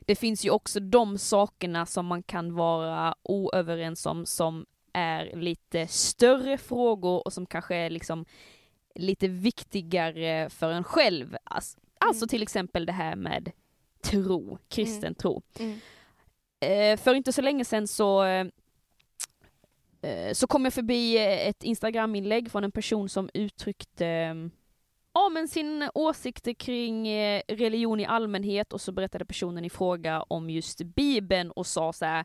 det 0.00 0.16
finns 0.16 0.44
ju 0.46 0.50
också 0.50 0.80
de 0.80 1.18
sakerna 1.18 1.86
som 1.86 2.06
man 2.06 2.22
kan 2.22 2.54
vara 2.54 3.14
oöverens 3.22 4.06
om 4.06 4.26
som 4.26 4.66
är 4.92 5.36
lite 5.36 5.86
större 5.86 6.58
frågor 6.58 7.26
och 7.26 7.32
som 7.32 7.46
kanske 7.46 7.76
är 7.76 7.90
liksom 7.90 8.24
lite 8.94 9.28
viktigare 9.28 10.50
för 10.50 10.70
en 10.72 10.84
själv. 10.84 11.36
Alltså, 11.44 11.78
alltså 11.98 12.26
till 12.26 12.42
exempel 12.42 12.86
det 12.86 12.92
här 12.92 13.16
med 13.16 13.52
tro, 14.02 14.58
kristen 14.68 15.04
Mm. 15.04 15.14
tro. 15.14 15.42
Mm. 15.58 15.80
Eh, 16.60 16.96
för 17.00 17.14
inte 17.14 17.32
så 17.32 17.42
länge 17.42 17.64
sedan 17.64 17.88
så 17.88 18.24
eh, 18.24 18.46
så 20.32 20.46
kom 20.46 20.64
jag 20.64 20.74
förbi 20.74 21.16
eh, 21.16 21.48
ett 21.48 21.64
Instagram-inlägg 21.64 22.50
från 22.50 22.64
en 22.64 22.72
person 22.72 23.08
som 23.08 23.30
uttryckte 23.34 24.06
eh, 24.06 24.34
ja, 25.14 25.28
men 25.28 25.48
sin 25.48 25.88
åsikter 25.94 26.52
kring 26.54 27.08
eh, 27.08 27.42
religion 27.48 28.00
i 28.00 28.04
allmänhet 28.06 28.72
och 28.72 28.80
så 28.80 28.92
berättade 28.92 29.24
personen 29.24 29.64
i 29.64 29.70
fråga 29.70 30.22
om 30.22 30.50
just 30.50 30.82
Bibeln 30.82 31.50
och 31.50 31.66
sa 31.66 31.92
så 31.92 32.04
här, 32.04 32.24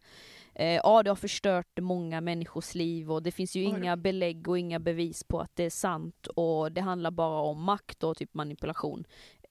eh, 0.56 0.76
ja 0.76 1.04
det 1.04 1.10
har 1.10 1.16
förstört 1.16 1.80
många 1.82 2.22
människors 2.22 2.76
liv 2.76 3.12
och 3.12 3.24
det 3.24 3.32
finns 3.32 3.56
ju 3.56 3.62
Oj. 3.62 3.70
inga 3.70 3.98
belägg 3.98 4.48
och 4.48 4.60
inga 4.60 4.80
bevis 4.80 5.24
på 5.24 5.40
att 5.40 5.56
det 5.56 5.64
är 5.64 5.70
sant 5.70 6.28
och 6.28 6.72
det 6.72 6.82
handlar 6.82 7.12
bara 7.12 7.42
om 7.42 7.64
makt 7.64 8.04
och 8.04 8.18
typ 8.18 8.34
manipulation. 8.34 9.06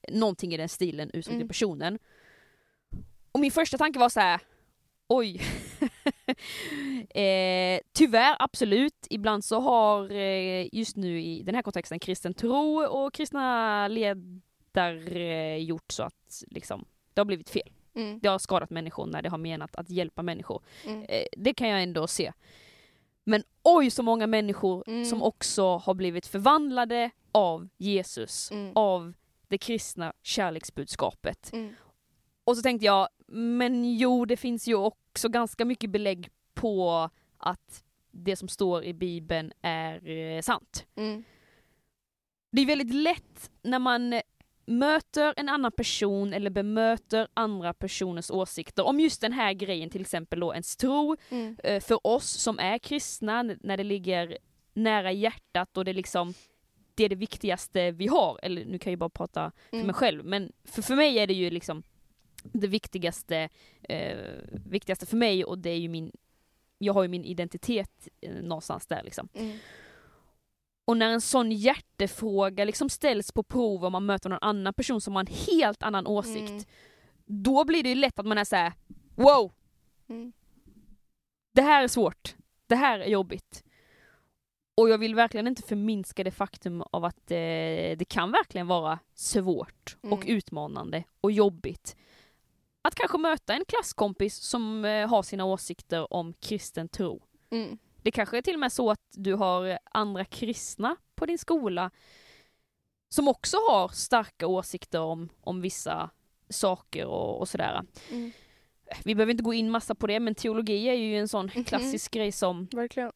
Någonting 0.09 0.53
i 0.53 0.57
den 0.57 0.69
stilen 0.69 1.07
uttryckte 1.09 1.35
Mm. 1.35 1.47
personen. 1.47 1.99
Och 3.31 3.39
min 3.39 3.51
första 3.51 3.77
tanke 3.77 3.99
var 3.99 4.09
så 4.09 4.19
här, 4.19 4.41
oj. 5.07 5.41
eh, 7.09 7.79
tyvärr, 7.93 8.35
absolut. 8.39 9.07
Ibland 9.09 9.43
så 9.45 9.59
har 9.59 10.11
eh, 10.11 10.75
just 10.75 10.95
nu 10.95 11.21
i 11.21 11.41
den 11.43 11.55
här 11.55 11.61
kontexten 11.61 11.99
kristen 11.99 12.33
tro 12.33 12.83
och 12.85 13.13
kristna 13.13 13.87
ledare 13.87 15.59
gjort 15.59 15.91
så 15.91 16.03
att 16.03 16.43
liksom, 16.47 16.85
det 17.13 17.21
har 17.21 17.25
blivit 17.25 17.49
fel. 17.49 17.69
Mm. 17.95 18.19
Det 18.19 18.27
har 18.27 18.39
skadat 18.39 18.69
människor 18.69 19.05
när 19.05 19.21
det 19.21 19.29
har 19.29 19.37
menat 19.37 19.75
att 19.75 19.89
hjälpa 19.89 20.21
människor. 20.23 20.61
Mm. 20.85 21.05
Eh, 21.09 21.23
det 21.37 21.53
kan 21.53 21.69
jag 21.69 21.83
ändå 21.83 22.07
se. 22.07 22.31
Men 23.23 23.43
oj 23.63 23.89
så 23.89 24.03
många 24.03 24.27
människor 24.27 24.83
Mm. 24.87 25.05
som 25.05 25.23
också 25.23 25.77
har 25.77 25.93
blivit 25.93 26.27
förvandlade 26.27 27.09
av 27.31 27.67
Jesus, 27.77 28.51
Mm. 28.51 28.71
av 28.75 29.13
det 29.47 29.57
kristna 29.57 30.13
kärleksbudskapet. 30.23 31.53
Mm. 31.53 31.75
Och 32.43 32.55
så 32.57 32.61
tänkte 32.63 32.85
jag, 32.85 33.07
men 33.31 33.97
jo 33.97 34.25
det 34.25 34.37
finns 34.37 34.67
ju 34.67 34.75
också 34.75 35.29
ganska 35.29 35.65
mycket 35.65 35.89
belägg 35.89 36.29
på 36.53 37.09
att 37.37 37.83
det 38.11 38.35
som 38.35 38.47
står 38.47 38.83
i 38.83 38.93
bibeln 38.93 39.51
är 39.61 40.07
eh, 40.09 40.41
sant. 40.41 40.85
Mm. 40.95 41.23
Det 42.51 42.61
är 42.61 42.65
väldigt 42.65 42.93
lätt 42.95 43.51
när 43.61 43.79
man 43.79 44.21
möter 44.65 45.33
en 45.37 45.49
annan 45.49 45.71
person 45.71 46.33
eller 46.33 46.49
bemöter 46.49 47.27
andra 47.33 47.73
personers 47.73 48.31
åsikter 48.31 48.85
om 48.85 48.99
just 48.99 49.21
den 49.21 49.33
här 49.33 49.53
grejen, 49.53 49.89
till 49.89 50.01
exempel 50.01 50.39
då 50.39 50.53
ens 50.53 50.77
tro, 50.77 51.15
Mm. 51.29 51.57
eh, 51.63 51.81
för 51.83 52.07
oss 52.07 52.29
som 52.29 52.59
är 52.59 52.77
kristna, 52.77 53.43
när 53.43 53.77
det 53.77 53.83
ligger 53.83 54.37
nära 54.73 55.11
hjärtat 55.11 55.77
och 55.77 55.85
det 55.85 55.93
liksom 55.93 56.33
det 56.95 57.03
är 57.05 57.09
det 57.09 57.15
viktigaste 57.15 57.91
vi 57.91 58.07
har, 58.07 58.39
eller 58.43 58.65
nu 58.65 58.77
kan 58.79 58.91
jag 58.91 58.93
ju 58.93 58.97
bara 58.97 59.09
prata 59.09 59.51
för 59.69 59.75
Mm. 59.77 59.87
mig 59.87 59.93
själv, 59.95 60.25
men 60.25 60.51
för, 60.63 60.81
för 60.81 60.95
mig 60.95 61.19
är 61.19 61.27
det 61.27 61.33
ju 61.33 61.49
liksom 61.49 61.83
det 62.43 62.67
viktigaste, 62.67 63.49
eh, 63.89 64.17
viktigaste 64.65 65.05
för 65.05 65.17
mig 65.17 65.45
och 65.45 65.59
det 65.59 65.69
är 65.69 65.77
ju 65.77 65.89
min, 65.89 66.11
jag 66.77 66.93
har 66.93 67.01
ju 67.03 67.07
min 67.09 67.25
identitet 67.25 68.07
eh, 68.21 68.33
någonstans 68.33 68.87
där 68.87 69.03
liksom. 69.03 69.29
Mm. 69.33 69.57
Och 70.85 70.97
när 70.97 71.09
en 71.09 71.21
sån 71.21 71.51
hjärtefråga 71.51 72.65
liksom 72.65 72.89
ställs 72.89 73.31
på 73.31 73.43
prov 73.43 73.85
och 73.85 73.91
man 73.91 74.05
möter 74.05 74.29
någon 74.29 74.39
annan 74.41 74.73
person 74.73 75.01
som 75.01 75.13
har 75.15 75.19
en 75.19 75.33
helt 75.47 75.83
annan 75.83 76.07
åsikt, 76.07 76.49
Mm. 76.49 76.63
då 77.25 77.65
blir 77.65 77.83
det 77.83 77.89
ju 77.89 77.95
lätt 77.95 78.19
att 78.19 78.25
man 78.25 78.37
är 78.37 78.43
såhär, 78.43 78.73
wow, 79.15 79.51
Mm. 80.09 80.33
det 81.53 81.61
här 81.61 81.83
är 81.83 81.87
svårt, 81.87 82.35
det 82.67 82.75
här 82.75 82.99
är 82.99 83.09
jobbigt. 83.09 83.63
Och 84.75 84.89
jag 84.89 84.97
vill 84.97 85.15
verkligen 85.15 85.47
inte 85.47 85.61
förminska 85.61 86.23
det 86.23 86.31
faktum 86.31 86.81
av 86.81 87.05
att 87.05 87.31
eh, 87.31 87.97
det 87.97 88.09
kan 88.09 88.31
verkligen 88.31 88.67
vara 88.67 88.99
svårt 89.13 89.97
och 90.01 90.23
Mm. 90.25 90.37
utmanande 90.37 91.03
och 91.21 91.31
jobbigt. 91.31 91.95
Att 92.81 92.95
kanske 92.95 93.17
möta 93.17 93.53
en 93.53 93.65
klasskompis 93.67 94.35
som 94.35 94.85
eh, 94.85 95.07
har 95.09 95.23
sina 95.23 95.45
åsikter 95.45 96.13
om 96.13 96.33
kristen 96.33 96.89
tro. 96.89 97.21
Mm. 97.51 97.77
Det 98.01 98.11
kanske 98.11 98.37
är 98.37 98.41
till 98.41 98.53
och 98.53 98.59
med 98.59 98.71
så 98.71 98.91
att 98.91 99.01
du 99.11 99.33
har 99.33 99.79
andra 99.91 100.25
kristna 100.25 100.95
på 101.15 101.25
din 101.25 101.37
skola 101.37 101.91
som 103.09 103.27
också 103.27 103.57
har 103.57 103.87
starka 103.87 104.47
åsikter 104.47 104.99
om, 105.01 105.29
om 105.41 105.61
vissa 105.61 106.09
saker 106.49 107.05
och, 107.05 107.39
och 107.39 107.49
sådär. 107.49 107.81
Mm. 108.11 108.31
Vi 109.03 109.15
behöver 109.15 109.31
inte 109.31 109.43
gå 109.43 109.53
in 109.53 109.69
massa 109.71 109.95
på 109.95 110.07
det 110.07 110.19
men 110.19 110.35
teologi 110.35 110.89
är 110.89 110.93
ju 110.93 111.17
en 111.19 111.27
sån 111.27 111.45
Mhm. 111.55 111.63
klassisk 111.63 112.11
grej 112.11 112.31
som, 112.31 112.67
Verkligen. 112.71 113.11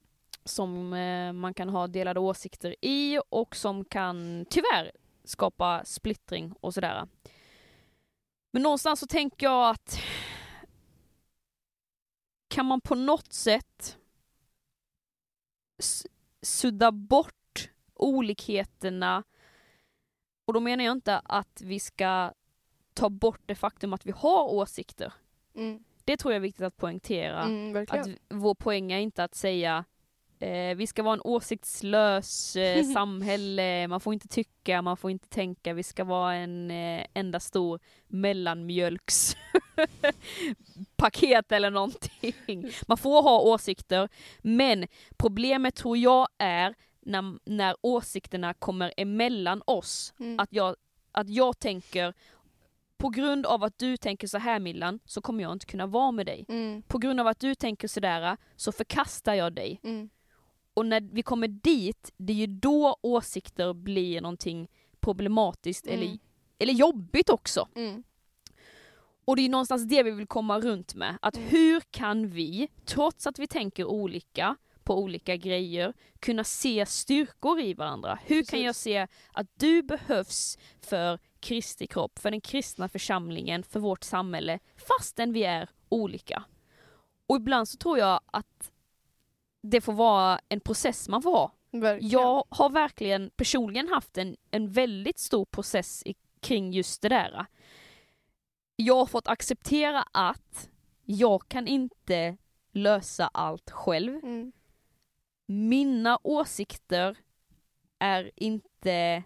som 0.45 0.93
eh, 0.93 1.33
man 1.33 1.53
kan 1.53 1.69
ha 1.69 1.87
delade 1.87 2.19
åsikter 2.19 2.75
i 2.81 3.19
och 3.29 3.55
som 3.55 3.85
kan 3.85 4.45
tyvärr 4.49 4.91
skapa 5.23 5.81
splittring 5.85 6.53
och 6.59 6.73
sådär. 6.73 7.07
Men 8.53 8.61
någonstans 8.61 8.99
så 8.99 9.07
tänker 9.07 9.45
jag 9.45 9.69
att 9.69 9.99
kan 12.47 12.65
man 12.65 12.81
på 12.81 12.95
något 12.95 13.33
sätt 13.33 13.97
sudda 16.41 16.91
bort 16.91 17.69
olikheterna 17.93 19.23
och 20.45 20.53
då 20.53 20.59
menar 20.59 20.83
jag 20.83 20.91
inte 20.91 21.19
att 21.19 21.61
vi 21.61 21.79
ska 21.79 22.33
ta 22.93 23.09
bort 23.09 23.41
det 23.45 23.55
faktum 23.55 23.93
att 23.93 24.05
vi 24.05 24.11
har 24.11 24.43
åsikter. 24.43 25.13
Mm. 25.55 25.83
Det 26.03 26.17
tror 26.17 26.33
jag 26.33 26.35
är 26.37 26.41
viktigt 26.41 26.65
att 26.65 26.77
poängtera. 26.77 27.43
Mm, 27.43 27.85
Att 27.89 28.07
vår 28.29 28.55
poäng 28.55 28.91
är 28.91 28.99
inte 28.99 29.23
att 29.23 29.35
säga 29.35 29.85
eh, 30.39 30.75
vi 30.75 30.87
ska 30.87 31.03
vara 31.03 31.13
en 31.13 31.21
åsiktslös 31.23 32.55
eh, 32.55 32.83
samhälle, 32.93 33.87
man 33.87 33.99
får 33.99 34.13
inte 34.13 34.27
tycka, 34.27 34.81
man 34.81 34.97
får 34.97 35.11
inte 35.11 35.27
tänka, 35.29 35.73
vi 35.73 35.83
ska 35.83 36.03
vara 36.03 36.33
en 36.33 36.71
eh, 36.71 37.05
enda 37.13 37.39
stor 37.39 37.79
mellanmjölks 38.07 39.37
paket 40.95 41.51
eller 41.51 41.71
någonting. 41.71 42.71
Man 42.87 42.97
får 42.97 43.21
ha 43.21 43.39
åsikter, 43.39 44.09
men 44.39 44.87
problemet 45.17 45.75
tror 45.75 45.97
jag 45.97 46.27
är 46.37 46.75
när, 47.05 47.49
när 47.49 47.75
åsikterna 47.81 48.53
kommer 48.53 48.93
emellan 48.97 49.61
oss. 49.65 50.13
Mm. 50.19 50.39
Att, 50.39 50.53
jag, 50.53 50.75
att 51.11 51.29
jag 51.29 51.59
tänker, 51.59 52.13
på 52.97 53.09
grund 53.09 53.45
av 53.45 53.63
att 53.63 53.77
du 53.77 53.97
tänker 53.97 54.27
så 54.27 54.37
här 54.37 54.59
Millan, 54.59 54.99
så 55.05 55.21
kommer 55.21 55.43
jag 55.43 55.51
inte 55.51 55.65
kunna 55.65 55.87
vara 55.87 56.11
med 56.11 56.25
dig. 56.25 56.45
Mm. 56.49 56.81
På 56.81 56.97
grund 56.97 57.19
av 57.19 57.27
att 57.27 57.39
du 57.39 57.55
tänker 57.55 57.87
sådär, 57.87 58.37
så 58.55 58.71
förkastar 58.71 59.33
jag 59.33 59.53
dig. 59.53 59.79
Mm. 59.83 60.09
Och 60.73 60.85
när 60.85 61.01
vi 61.01 61.23
kommer 61.23 61.47
dit, 61.47 62.11
det 62.17 62.33
är 62.33 62.37
ju 62.37 62.47
då 62.47 62.97
åsikter 63.01 63.73
blir 63.73 64.21
någonting 64.21 64.67
problematiskt 64.99 65.87
eller, 65.87 66.05
Mm. 66.05 66.19
eller 66.59 66.73
jobbigt 66.73 67.29
också. 67.29 67.67
Mm. 67.75 68.03
Och 69.25 69.35
det 69.35 69.41
är 69.41 69.49
någonstans 69.49 69.83
det 69.89 70.03
vi 70.03 70.11
vill 70.11 70.27
komma 70.27 70.59
runt 70.59 70.95
med. 70.95 71.17
Att 71.21 71.37
Mm. 71.37 71.49
hur 71.49 71.81
kan 71.91 72.29
vi, 72.29 72.67
trots 72.85 73.27
att 73.27 73.39
vi 73.39 73.47
tänker 73.47 73.85
olika 73.85 74.55
på 74.83 74.97
olika 74.97 75.35
grejer, 75.35 75.93
kunna 76.19 76.43
se 76.43 76.85
styrkor 76.85 77.59
i 77.59 77.73
varandra? 77.73 78.19
Hur 78.25 78.35
kan 78.43 78.45
Precis. 78.59 78.65
jag 78.65 78.75
se 78.75 79.07
att 79.33 79.47
du 79.59 79.81
behövs 79.83 80.57
för 80.81 81.19
Kristi 81.39 81.87
kropp, 81.87 82.19
för 82.19 82.31
den 82.31 82.41
kristna 82.41 82.89
församlingen, 82.89 83.63
för 83.63 83.79
vårt 83.79 84.03
samhälle, 84.03 84.59
fastän 84.75 85.33
vi 85.33 85.43
är 85.43 85.69
olika? 85.89 86.43
Och 87.27 87.35
ibland 87.35 87.67
så 87.69 87.77
tror 87.77 87.97
jag 87.99 88.19
att 88.25 88.71
det 89.63 89.81
får 89.81 89.93
vara 89.93 90.39
en 90.49 90.59
process 90.59 91.09
man 91.09 91.21
får 91.21 91.31
ha. 91.31 91.51
Verkligen. 91.71 92.11
Jag 92.11 92.43
har 92.49 92.69
verkligen 92.69 93.29
personligen 93.35 93.87
haft 93.87 94.17
en, 94.17 94.35
en 94.51 94.71
väldigt 94.71 95.19
stor 95.19 95.45
process 95.45 96.03
i, 96.05 96.15
kring 96.39 96.71
just 96.71 97.01
det 97.01 97.09
där. 97.09 97.45
Jag 98.75 98.95
har 98.95 99.05
fått 99.05 99.27
acceptera 99.27 100.01
att 100.11 100.69
jag 101.05 101.47
kan 101.49 101.67
inte 101.67 102.37
lösa 102.71 103.27
allt 103.33 103.71
själv. 103.71 104.15
Mm. 104.23 104.51
Mina 105.47 106.19
åsikter 106.23 107.17
är 107.99 108.31
inte 108.35 109.23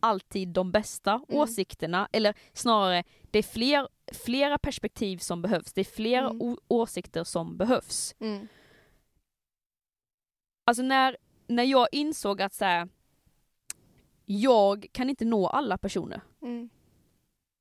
alltid 0.00 0.48
de 0.48 0.70
bästa 0.72 1.12
Mm. 1.12 1.40
åsikterna, 1.40 2.08
eller 2.12 2.34
snarare 2.52 3.04
det 3.30 3.38
är 3.38 3.42
fler, 3.42 3.88
flera 4.12 4.58
perspektiv 4.58 5.18
som 5.18 5.42
behövs, 5.42 5.72
det 5.72 5.80
är 5.80 5.84
flera 5.84 6.30
Mm. 6.30 6.56
åsikter 6.68 7.24
som 7.24 7.56
behövs. 7.56 8.14
Mm. 8.20 8.48
Alltså 10.68 10.82
när, 10.82 11.16
när 11.46 11.64
jag 11.64 11.88
insåg 11.92 12.42
att 12.42 12.54
så 12.54 12.64
här, 12.64 12.88
jag 14.24 14.86
kan 14.92 15.10
inte 15.10 15.24
nå 15.24 15.46
alla 15.46 15.78
personer. 15.78 16.20
Mm. 16.42 16.70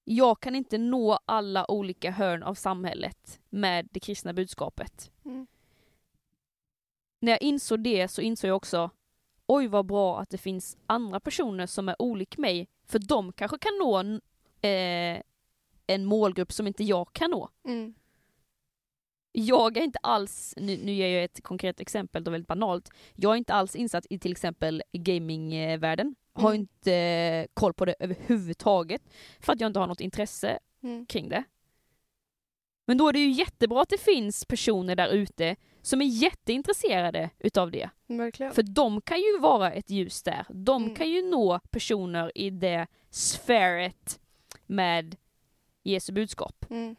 Jag 0.04 0.40
kan 0.40 0.56
inte 0.56 0.78
nå 0.78 1.20
alla 1.26 1.72
olika 1.72 2.12
hörn 2.12 2.44
av 2.44 2.54
samhället 2.54 3.40
med 3.50 3.88
det 3.92 4.00
kristna 4.00 4.34
budskapet. 4.34 5.12
Mm. 5.26 5.48
När 7.20 7.32
jag 7.32 7.42
insåg 7.42 7.84
det 7.84 8.08
så 8.08 8.22
insåg 8.22 8.50
jag 8.50 8.56
också, 8.56 8.90
oj 9.46 9.68
vad 9.68 9.86
bra 9.86 10.20
att 10.20 10.30
det 10.30 10.38
finns 10.38 10.78
andra 10.86 11.20
personer 11.20 11.66
som 11.66 11.90
är 11.90 12.02
olik 12.02 12.38
mig, 12.38 12.68
för 12.86 13.00
de 13.00 13.34
kanske 13.34 13.58
kan 13.58 13.78
nå 13.80 13.98
en, 13.98 14.22
eh, 14.62 15.22
en 15.88 16.06
målgrupp 16.06 16.52
som 16.52 16.68
inte 16.68 16.84
jag 16.84 17.14
kan 17.14 17.32
nå. 17.32 17.50
Mm. 17.66 17.94
Jag 19.40 19.78
är 19.78 19.82
inte 19.82 20.00
alls, 20.04 20.54
nu, 20.58 20.78
nu 20.84 20.92
ger 20.94 21.08
jag 21.16 21.24
ett 21.24 21.44
konkret 21.44 21.80
exempel, 21.80 22.24
då 22.24 22.32
väldigt 22.32 22.48
banalt, 22.48 22.90
jag 23.16 23.34
är 23.34 23.38
inte 23.38 23.54
alls 23.54 23.76
insatt 23.76 24.06
i 24.10 24.20
till 24.20 24.32
exempel 24.32 24.84
gamingvärlden, 24.94 26.16
har 26.34 26.50
Mm. 26.50 26.62
inte 26.62 26.94
eh, 26.94 27.46
koll 27.54 27.74
på 27.74 27.86
det 27.86 27.96
överhuvudtaget, 28.00 29.02
för 29.40 29.54
att 29.54 29.60
jag 29.62 29.68
inte 29.70 29.80
har 29.80 29.88
något 29.88 30.02
intresse 30.02 30.60
Mm. 30.84 31.06
kring 31.06 31.30
det. 31.30 31.44
Men 32.88 32.98
då 32.98 33.10
är 33.10 33.14
det 33.14 33.20
ju 33.20 33.32
jättebra 33.32 33.82
att 33.82 33.90
det 33.90 34.02
finns 34.02 34.46
personer 34.46 34.96
där 34.96 35.08
ute 35.10 35.56
som 35.82 36.02
är 36.02 36.06
jätteintresserade 36.06 37.30
utav 37.40 37.72
det. 37.72 37.90
Verkligen. 38.08 38.52
För 38.54 38.64
de 38.64 39.02
kan 39.02 39.18
ju 39.18 39.40
vara 39.40 39.72
ett 39.72 39.90
ljus 39.90 40.24
där. 40.24 40.46
De 40.50 40.84
Mm. 40.84 40.96
kan 40.96 41.10
ju 41.10 41.22
nå 41.30 41.60
personer 41.72 42.32
i 42.36 42.50
det 42.50 42.88
sfäret 43.10 44.20
med 44.66 45.16
Jesu 45.84 46.14
budskap. 46.14 46.66
Mm. 46.70 46.96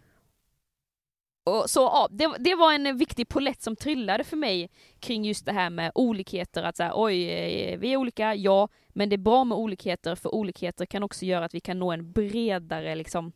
Och 1.49 1.71
så 1.71 1.81
ja, 1.81 2.09
det, 2.11 2.37
det 2.39 2.55
var 2.55 2.73
en 2.73 2.97
viktig 2.97 3.29
polett 3.29 3.63
som 3.63 3.77
trillade 3.77 4.25
för 4.25 4.37
mig 4.37 4.71
kring 5.01 5.25
just 5.25 5.47
det 5.47 5.53
här 5.53 5.71
med 5.71 5.93
olikheter. 5.95 6.63
Att 6.63 6.77
säga, 6.77 6.93
oj, 6.95 7.31
eh, 7.31 7.79
vi 7.79 7.93
är 7.93 7.97
olika, 7.97 8.35
ja, 8.35 8.69
men 8.89 9.09
det 9.09 9.17
är 9.17 9.19
bra 9.19 9.45
med 9.45 9.59
olikheter 9.59 10.15
för 10.15 10.35
olikheter 10.35 10.87
kan 10.87 11.03
också 11.03 11.25
göra 11.25 11.45
att 11.45 11.55
vi 11.55 11.61
kan 11.61 11.79
nå 11.79 11.93
en 11.93 12.13
bredare 12.13 12.95
liksom, 12.95 13.33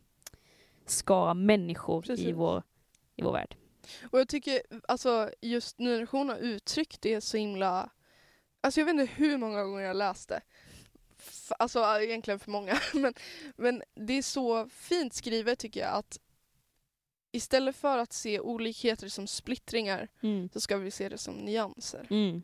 skara 0.85 1.33
människor 1.33 2.19
i 2.19 2.31
vår, 2.31 2.63
i 3.15 3.21
vår 3.21 3.31
värld. 3.31 3.55
Och 4.11 4.19
jag 4.19 4.27
tycker 4.27 4.61
alltså 4.87 5.29
just 5.41 5.79
Ny 5.79 5.99
Nation 5.99 6.29
har 6.29 6.37
uttryckt 6.37 7.01
det 7.01 7.21
så 7.21 7.37
himla... 7.37 7.89
Alltså 8.61 8.79
jag 8.79 8.85
vet 8.85 8.93
inte 8.93 9.13
hur 9.13 9.37
många 9.37 9.63
gånger 9.63 9.81
jag 9.81 9.95
läste. 9.95 10.41
Alltså 11.59 11.79
egentligen 12.01 12.39
för 12.39 12.51
många. 12.51 12.79
Men, 12.93 13.13
men 13.55 13.83
det 13.95 14.13
är 14.13 14.21
så 14.21 14.67
fint 14.67 15.13
skrivet 15.13 15.59
tycker 15.59 15.79
jag 15.79 15.93
att 15.93 16.19
istället 17.33 17.75
för 17.75 17.97
att 17.97 18.13
se 18.13 18.39
olikheter 18.39 19.07
som 19.07 19.27
splittringar 19.27 20.07
Mm. 20.21 20.49
så 20.53 20.59
ska 20.61 20.77
vi 20.77 20.91
se 20.91 21.09
det 21.09 21.17
som 21.17 21.33
nyanser. 21.35 22.07
Mm. 22.09 22.43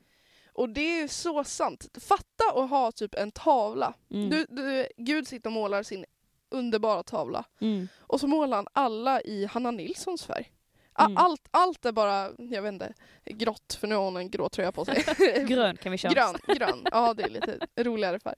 Och 0.54 0.70
det 0.70 1.02
är 1.02 1.08
så 1.08 1.44
sant. 1.44 1.98
Fatta 2.02 2.44
att 2.56 2.70
ha 2.70 2.92
typ 2.92 3.16
en 3.16 3.32
tavla. 3.32 3.94
Mm. 4.12 4.30
Du, 4.30 4.46
du, 4.50 4.88
Gud 4.98 5.28
sitter 5.28 5.50
och 5.50 5.54
målar 5.54 5.84
sin 5.84 6.06
underbara 6.50 7.04
tavla. 7.04 7.44
Mm. 7.62 7.88
Och 8.00 8.20
så 8.20 8.28
målar 8.28 8.58
han 8.58 8.68
alla 8.74 9.22
i 9.22 9.46
Hanna 9.46 9.72
Nilssons 9.72 10.24
färg. 10.26 10.52
Mm. 11.00 11.18
Allt, 11.18 11.48
allt 11.52 11.86
är 11.86 11.92
bara, 11.92 12.32
jag 12.38 12.62
vet 12.62 12.74
inte, 12.74 12.94
grått 13.26 13.78
för 13.80 13.88
nu 13.88 13.96
har 13.96 14.04
hon 14.04 14.18
en 14.18 14.30
grå 14.30 14.50
tröja 14.50 14.72
på 14.72 14.86
sig. 14.86 15.04
Grön 15.48 15.78
kan 15.78 15.92
vi 15.92 15.98
köra. 15.98 16.12
grön, 16.14 16.36
grön. 16.58 16.82
Ja, 16.92 17.14
det 17.14 17.24
är 17.24 17.30
lite 17.30 17.60
roligare 17.76 18.20
färg. 18.20 18.36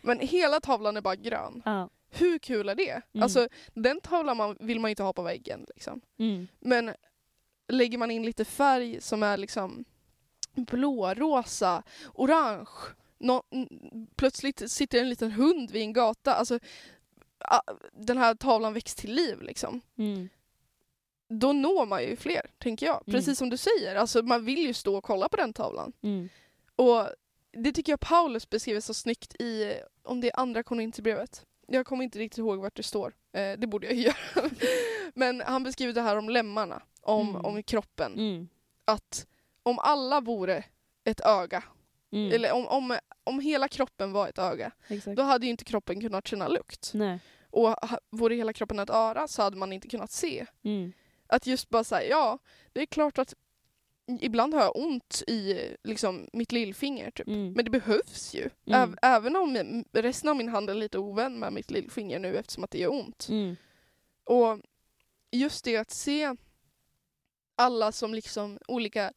Men 0.00 0.20
hela 0.20 0.60
tavlan 0.60 0.96
är 0.96 1.00
bara 1.00 1.16
grön. 1.16 1.62
Ja. 1.64 1.88
Hur 2.10 2.38
kul 2.38 2.68
är 2.68 2.74
det? 2.74 2.90
Mm. 3.12 3.22
Alltså, 3.22 3.48
den 3.74 4.00
tavlan 4.00 4.36
man, 4.36 4.56
vill 4.60 4.80
man 4.80 4.90
inte 4.90 5.02
ha 5.02 5.12
på 5.12 5.22
väggen. 5.22 5.66
Liksom. 5.74 6.00
Mm. 6.18 6.48
Men 6.60 6.94
lägger 7.68 7.98
man 7.98 8.10
in 8.10 8.22
lite 8.26 8.44
färg 8.44 9.00
som 9.00 9.22
är 9.22 9.36
liksom 9.36 9.84
blå, 10.54 11.14
rosa, 11.14 11.82
orange. 12.14 12.68
Nå- 13.18 13.42
n- 13.50 14.08
plötsligt 14.16 14.70
sitter 14.70 15.00
en 15.00 15.08
liten 15.08 15.30
hund 15.30 15.70
vid 15.70 15.82
en 15.82 15.92
gata. 15.92 16.34
Alltså, 16.34 16.58
den 17.92 18.18
här 18.18 18.34
tavlan 18.34 18.74
väcks 18.74 18.94
till 18.94 19.14
liv 19.14 19.42
liksom. 19.42 19.80
Mm. 19.98 20.28
Då 21.28 21.52
når 21.52 21.86
man 21.86 22.02
ju 22.02 22.16
fler, 22.16 22.50
tänker 22.58 22.86
jag. 22.86 23.02
Mm. 23.06 23.18
Precis 23.18 23.38
som 23.38 23.50
du 23.50 23.56
säger, 23.56 23.96
alltså, 23.96 24.22
man 24.22 24.44
vill 24.44 24.58
ju 24.58 24.74
stå 24.74 24.96
och 24.96 25.04
kolla 25.04 25.28
på 25.28 25.36
den 25.36 25.52
tavlan. 25.52 25.92
Mm. 26.02 26.28
Och 26.76 27.06
det 27.62 27.72
tycker 27.72 27.92
jag 27.92 28.00
Paulus 28.00 28.50
beskriver 28.50 28.80
så 28.80 28.94
snyggt 28.94 29.34
i, 29.42 29.74
om 30.02 30.20
det 30.20 30.28
är 30.28 30.40
andra 30.40 30.62
Korinthierbrevet. 30.62 31.44
Jag 31.66 31.86
kommer 31.86 32.04
inte 32.04 32.18
riktigt 32.18 32.38
ihåg 32.38 32.58
vart 32.60 32.76
det 32.76 32.82
står. 32.82 33.14
Eh, 33.32 33.58
det 33.58 33.66
borde 33.66 33.86
jag 33.86 33.96
ju 33.96 34.02
göra. 34.34 34.50
Men 35.14 35.40
han 35.40 35.62
beskriver 35.62 35.92
det 35.92 36.02
här 36.02 36.16
om 36.16 36.28
lemmarna, 36.28 36.82
om, 37.02 37.28
Mm. 37.30 37.44
om 37.44 37.62
kroppen. 37.62 38.12
Mm. 38.12 38.48
Att 38.84 39.26
om 39.62 39.78
alla 39.78 40.20
vore 40.20 40.64
ett 41.04 41.20
öga, 41.20 41.64
Mm. 42.12 42.32
eller 42.32 42.52
om, 42.52 42.66
om, 42.66 42.98
om 43.24 43.40
hela 43.40 43.68
kroppen 43.68 44.12
var 44.12 44.28
ett 44.28 44.38
öga, 44.38 44.70
Exakt. 44.88 45.16
då 45.16 45.22
hade 45.22 45.46
ju 45.46 45.50
inte 45.50 45.64
kroppen 45.64 46.00
kunnat 46.00 46.26
känna 46.28 46.48
lukt. 46.48 46.90
Nej. 46.94 47.18
Och 47.50 47.74
vore 48.10 48.34
hela 48.34 48.52
kroppen 48.52 48.78
ett 48.78 48.90
öra 48.90 49.28
så 49.28 49.42
hade 49.42 49.56
man 49.56 49.72
inte 49.72 49.88
kunnat 49.88 50.10
se. 50.10 50.46
Mm. 50.62 50.92
Att 51.26 51.46
just 51.46 51.68
bara 51.68 51.84
säga, 51.84 52.08
ja, 52.10 52.38
det 52.72 52.80
är 52.82 52.86
klart 52.86 53.18
att 53.18 53.34
ibland 54.20 54.54
har 54.54 54.60
jag 54.62 54.76
ont 54.76 55.22
i 55.26 55.60
liksom, 55.84 56.28
mitt 56.32 56.52
lillfinger 56.52 57.10
typ. 57.10 57.26
Mm. 57.28 57.52
Men 57.52 57.64
det 57.64 57.70
behövs 57.70 58.34
ju. 58.34 58.50
Mm. 58.66 58.80
Äv- 58.90 58.98
även 59.02 59.36
om 59.36 59.84
resten 59.92 60.30
av 60.30 60.36
min 60.36 60.48
hand 60.48 60.70
är 60.70 60.74
lite 60.74 60.98
ovän 60.98 61.38
med 61.38 61.52
mitt 61.52 61.70
lillfinger 61.70 62.18
nu 62.18 62.36
eftersom 62.36 62.64
att 62.64 62.70
det 62.70 62.78
gör 62.78 62.90
ont. 62.92 63.26
Mm. 63.30 63.56
Och 64.24 64.60
just 65.30 65.64
det 65.64 65.76
att 65.76 65.90
se 65.90 66.34
alla 67.56 67.92
som 67.92 68.14
liksom 68.14 68.58
olika 68.68 69.12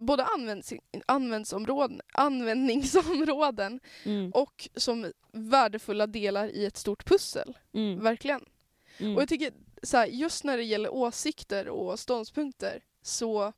både 0.00 0.24
används, 0.24 0.72
användsområden, 1.06 2.00
användningsområden 2.12 3.80
Mm. 4.04 4.30
och 4.30 4.68
som 4.76 5.12
värdefulla 5.32 6.06
delar 6.06 6.48
i 6.48 6.64
ett 6.66 6.76
stort 6.76 7.04
pussel. 7.04 7.58
Mm. 7.72 8.00
Verkligen. 8.02 8.44
Mm. 8.98 9.16
Och 9.16 9.22
jag 9.22 9.28
tycker 9.28 9.52
så 9.82 9.96
här, 9.96 10.06
just 10.06 10.44
när 10.44 10.56
det 10.56 10.62
gäller 10.64 10.90
åsikter 10.92 11.68
och 11.68 11.98
ståndpunkter 11.98 12.82
så 13.02 13.52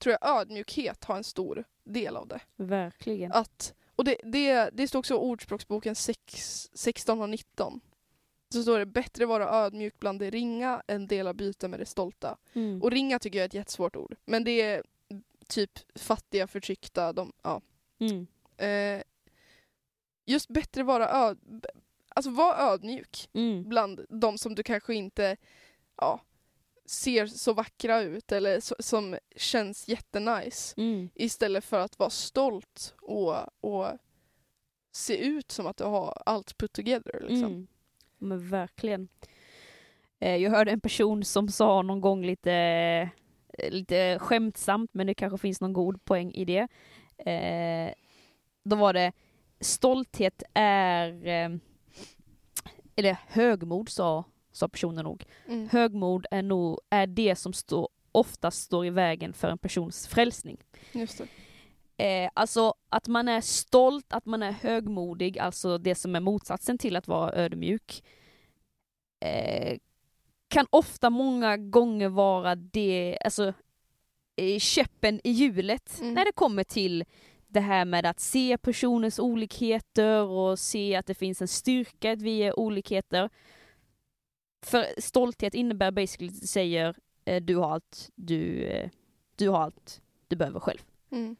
tror 0.00 0.16
jag 0.20 0.40
ödmjukhet 0.40 1.04
har 1.04 1.16
en 1.16 1.24
stor 1.24 1.64
del 1.84 2.16
av 2.16 2.28
det. 2.28 2.40
Verkligen. 2.56 3.32
Att, 3.32 3.74
och 3.96 4.04
det, 4.04 4.16
det, 4.24 4.70
det 4.72 4.88
står 4.88 4.98
också 4.98 5.14
i 5.14 5.16
Ordspråksboken 5.16 5.94
6, 5.94 6.70
16 6.74 7.22
och 7.22 7.28
19. 7.28 7.80
Så 8.52 8.62
står 8.62 8.78
det 8.78 8.86
bättre 8.86 9.26
vara 9.26 9.48
ödmjuk 9.48 9.94
bland 9.98 10.18
det 10.18 10.30
ringa 10.30 10.82
än 10.86 11.06
dela 11.06 11.34
byte 11.34 11.68
med 11.68 11.80
det 11.80 11.86
stolta. 11.86 12.36
Mm. 12.52 12.82
Och 12.82 12.90
ringa 12.90 13.18
tycker 13.18 13.38
jag 13.38 13.44
är 13.44 13.48
ett 13.48 13.54
jättesvårt 13.54 13.96
ord. 13.96 14.16
Men 14.24 14.44
det 14.44 14.60
är 14.60 14.82
typ 15.48 15.98
fattiga, 15.98 16.46
förtryckta, 16.46 17.12
de, 17.12 17.32
ja. 17.42 17.60
Mm. 17.98 18.26
Eh, 18.56 19.02
just 20.26 20.48
bättre 20.48 20.82
vara 20.82 21.08
öd, 21.08 21.66
alltså 22.08 22.30
var 22.30 22.54
ödmjuk 22.72 23.28
Mm. 23.32 23.68
bland 23.68 24.06
de 24.08 24.38
som 24.38 24.54
du 24.54 24.62
kanske 24.62 24.94
inte 24.94 25.36
ja, 25.96 26.20
ser 26.90 27.26
så 27.26 27.52
vackra 27.52 28.00
ut 28.00 28.32
eller 28.32 28.60
så, 28.60 28.74
som 28.78 29.18
känns 29.36 29.88
jättenice. 29.88 30.74
Mm. 30.76 31.08
Istället 31.14 31.64
för 31.64 31.78
att 31.78 31.98
vara 31.98 32.10
stolt 32.10 32.94
och, 33.02 33.36
och 33.60 33.86
se 34.92 35.16
ut 35.26 35.50
som 35.50 35.66
att 35.66 35.76
du 35.76 35.84
har 35.84 36.22
allt 36.26 36.58
put 36.58 36.72
together. 36.72 37.20
Liksom. 37.20 37.52
Mm. 37.52 37.66
Men 38.18 38.48
verkligen. 38.48 39.08
Eh, 40.20 40.36
Jag 40.36 40.50
hörde 40.50 40.70
en 40.70 40.80
person 40.80 41.24
som 41.24 41.48
sa 41.48 41.82
någon 41.82 42.00
gång 42.00 42.24
lite, 42.26 42.52
eh, 43.58 43.70
lite 43.70 44.18
skämtsamt, 44.18 44.94
men 44.94 45.06
det 45.06 45.14
kanske 45.14 45.38
finns 45.38 45.60
någon 45.60 45.72
god 45.72 46.04
poäng 46.04 46.32
i 46.34 46.44
det. 46.44 46.68
Eh, 47.30 47.94
Då 48.64 48.76
var 48.76 48.92
det 48.92 49.12
stolthet 49.60 50.42
är, 50.54 51.08
eller 52.96 53.16
högmod 53.26 53.88
sa, 53.88 54.24
sa 54.60 54.68
personen 54.68 55.04
nog. 55.04 55.24
Mm. 55.48 55.68
Högmod 55.68 56.26
är 56.30 56.42
nog 56.42 56.78
är 56.90 57.06
det 57.06 57.36
som 57.36 57.52
står, 57.52 57.88
oftast 58.12 58.62
står 58.62 58.86
i 58.86 58.90
vägen 58.90 59.32
för 59.32 59.48
en 59.48 59.58
persons 59.58 60.06
frälsning. 60.08 60.56
Just 60.92 61.18
det. 61.18 61.26
Eh, 62.04 62.30
alltså 62.34 62.74
att 62.88 63.08
man 63.08 63.28
är 63.28 63.40
stolt, 63.40 64.12
att 64.12 64.26
man 64.26 64.42
är 64.42 64.52
högmodig, 64.52 65.38
alltså 65.38 65.78
det 65.78 65.94
som 65.94 66.16
är 66.16 66.20
motsatsen 66.20 66.78
till 66.78 66.96
att 66.96 67.08
vara 67.08 67.32
ödmjuk. 67.34 68.02
Eh, 69.24 69.78
kan 70.48 70.66
ofta 70.70 71.10
många 71.10 71.56
gånger 71.56 72.08
vara 72.08 72.54
det, 72.54 73.18
alltså 73.24 73.52
käppen 74.58 75.20
i 75.24 75.30
hjulet 75.30 76.00
Mm. 76.00 76.14
när 76.14 76.24
det 76.24 76.32
kommer 76.32 76.64
till 76.64 77.04
det 77.46 77.60
här 77.60 77.84
med 77.84 78.06
att 78.06 78.20
se 78.20 78.58
personers 78.58 79.18
olikheter 79.18 80.22
och 80.22 80.58
se 80.58 80.96
att 80.96 81.06
det 81.06 81.14
finns 81.14 81.42
en 81.42 81.48
styrka 81.48 82.12
att 82.12 82.22
vi 82.22 82.38
är 82.42 82.58
olikheter. 82.58 83.30
För 84.62 85.00
stolthet 85.00 85.54
innebär 85.54 85.90
basically 85.90 86.32
säger 86.32 86.96
eh, 87.24 87.42
du 87.42 87.56
har 87.56 87.70
allt 87.70 88.10
du, 88.14 88.64
eh, 88.64 88.90
du 89.36 89.48
har 89.48 89.58
allt 89.58 90.02
du 90.28 90.36
behöver 90.36 90.60
själv 90.60 90.78
Mm. 91.12 91.36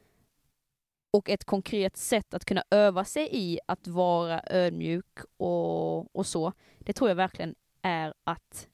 och 1.10 1.30
ett 1.30 1.44
konkret 1.44 1.96
sätt 1.96 2.34
att 2.34 2.44
kunna 2.44 2.64
öva 2.70 3.04
sig 3.04 3.28
i 3.32 3.58
att 3.66 3.86
vara 3.86 4.42
ödmjuk 4.46 5.18
och, 5.36 6.16
och 6.16 6.26
så, 6.26 6.52
det 6.78 6.92
tror 6.92 7.10
jag 7.10 7.14
verkligen 7.14 7.54
är 7.82 8.14
att 8.24 8.68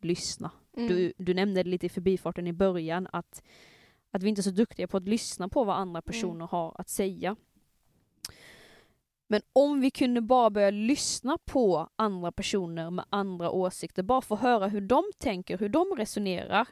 lyssna. 0.00 0.50
Mm. 0.76 0.88
Du, 0.88 1.12
du 1.16 1.34
nämnde 1.34 1.62
det 1.62 1.70
lite 1.70 1.86
i 1.86 1.88
förbifarten 1.88 2.46
i 2.46 2.52
början, 2.52 3.08
att, 3.12 3.42
att 4.10 4.22
vi 4.22 4.28
inte 4.28 4.40
är 4.40 4.42
så 4.42 4.50
duktiga 4.50 4.86
på 4.88 4.96
att 4.96 5.08
lyssna 5.08 5.48
på 5.48 5.64
vad 5.64 5.76
andra 5.76 6.02
personer 6.02 6.46
har 6.46 6.76
att 6.78 6.88
säga. 6.88 7.36
Men 9.32 9.42
om 9.52 9.80
vi 9.80 9.90
kunde 9.90 10.20
bara 10.20 10.50
börja 10.50 10.70
lyssna 10.70 11.38
på 11.44 11.88
andra 11.96 12.32
personer 12.32 12.90
med 12.90 13.04
andra 13.10 13.50
åsikter, 13.50 14.02
bara 14.02 14.20
få 14.20 14.36
höra 14.36 14.66
hur 14.68 14.80
de 14.80 15.02
tänker, 15.18 15.58
hur 15.58 15.68
de 15.68 15.94
resonerar. 15.96 16.66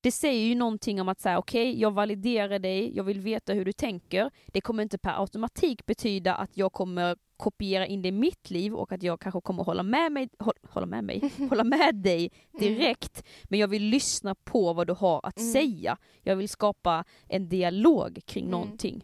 Det 0.00 0.12
säger 0.12 0.46
ju 0.46 0.54
någonting 0.54 1.00
om 1.00 1.08
att 1.08 1.20
säga 1.20 1.38
okej, 1.38 1.80
jag 1.80 1.90
validerar 1.90 2.58
dig, 2.58 2.96
jag 2.96 3.04
vill 3.04 3.20
veta 3.20 3.52
hur 3.52 3.64
du 3.64 3.72
tänker. 3.72 4.30
Det 4.46 4.60
kommer 4.60 4.82
inte 4.82 4.98
per 4.98 5.20
automatik 5.20 5.86
betyda 5.86 6.34
att 6.34 6.56
jag 6.56 6.72
kommer 6.72 7.16
kopiera 7.36 7.86
in 7.86 8.02
det 8.02 8.08
i 8.08 8.12
mitt 8.12 8.50
liv 8.50 8.74
och 8.74 8.92
att 8.92 9.02
jag 9.02 9.20
kanske 9.20 9.40
kommer 9.40 9.64
hålla 9.64 9.82
med 9.82 10.12
mig, 10.12 10.28
håll, 10.38 10.54
hålla 10.62 10.86
med 10.86 11.04
mig, 11.04 11.30
hålla 11.50 11.64
med 11.64 11.94
dig 11.94 12.30
direkt. 12.58 13.24
Men 13.44 13.58
jag 13.58 13.68
vill 13.68 13.82
lyssna 13.84 14.34
på 14.34 14.72
vad 14.72 14.86
du 14.86 14.92
har 14.92 15.20
att 15.26 15.38
Mm. 15.38 15.52
säga. 15.52 15.96
Jag 16.22 16.36
vill 16.36 16.48
skapa 16.48 17.04
en 17.28 17.48
dialog 17.48 18.20
kring 18.26 18.44
Mm. 18.44 18.50
någonting. 18.50 19.02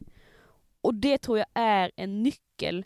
Och 0.81 0.95
det 0.95 1.19
tror 1.19 1.39
jag 1.39 1.47
är 1.55 1.91
en 1.97 2.23
nyckel 2.23 2.85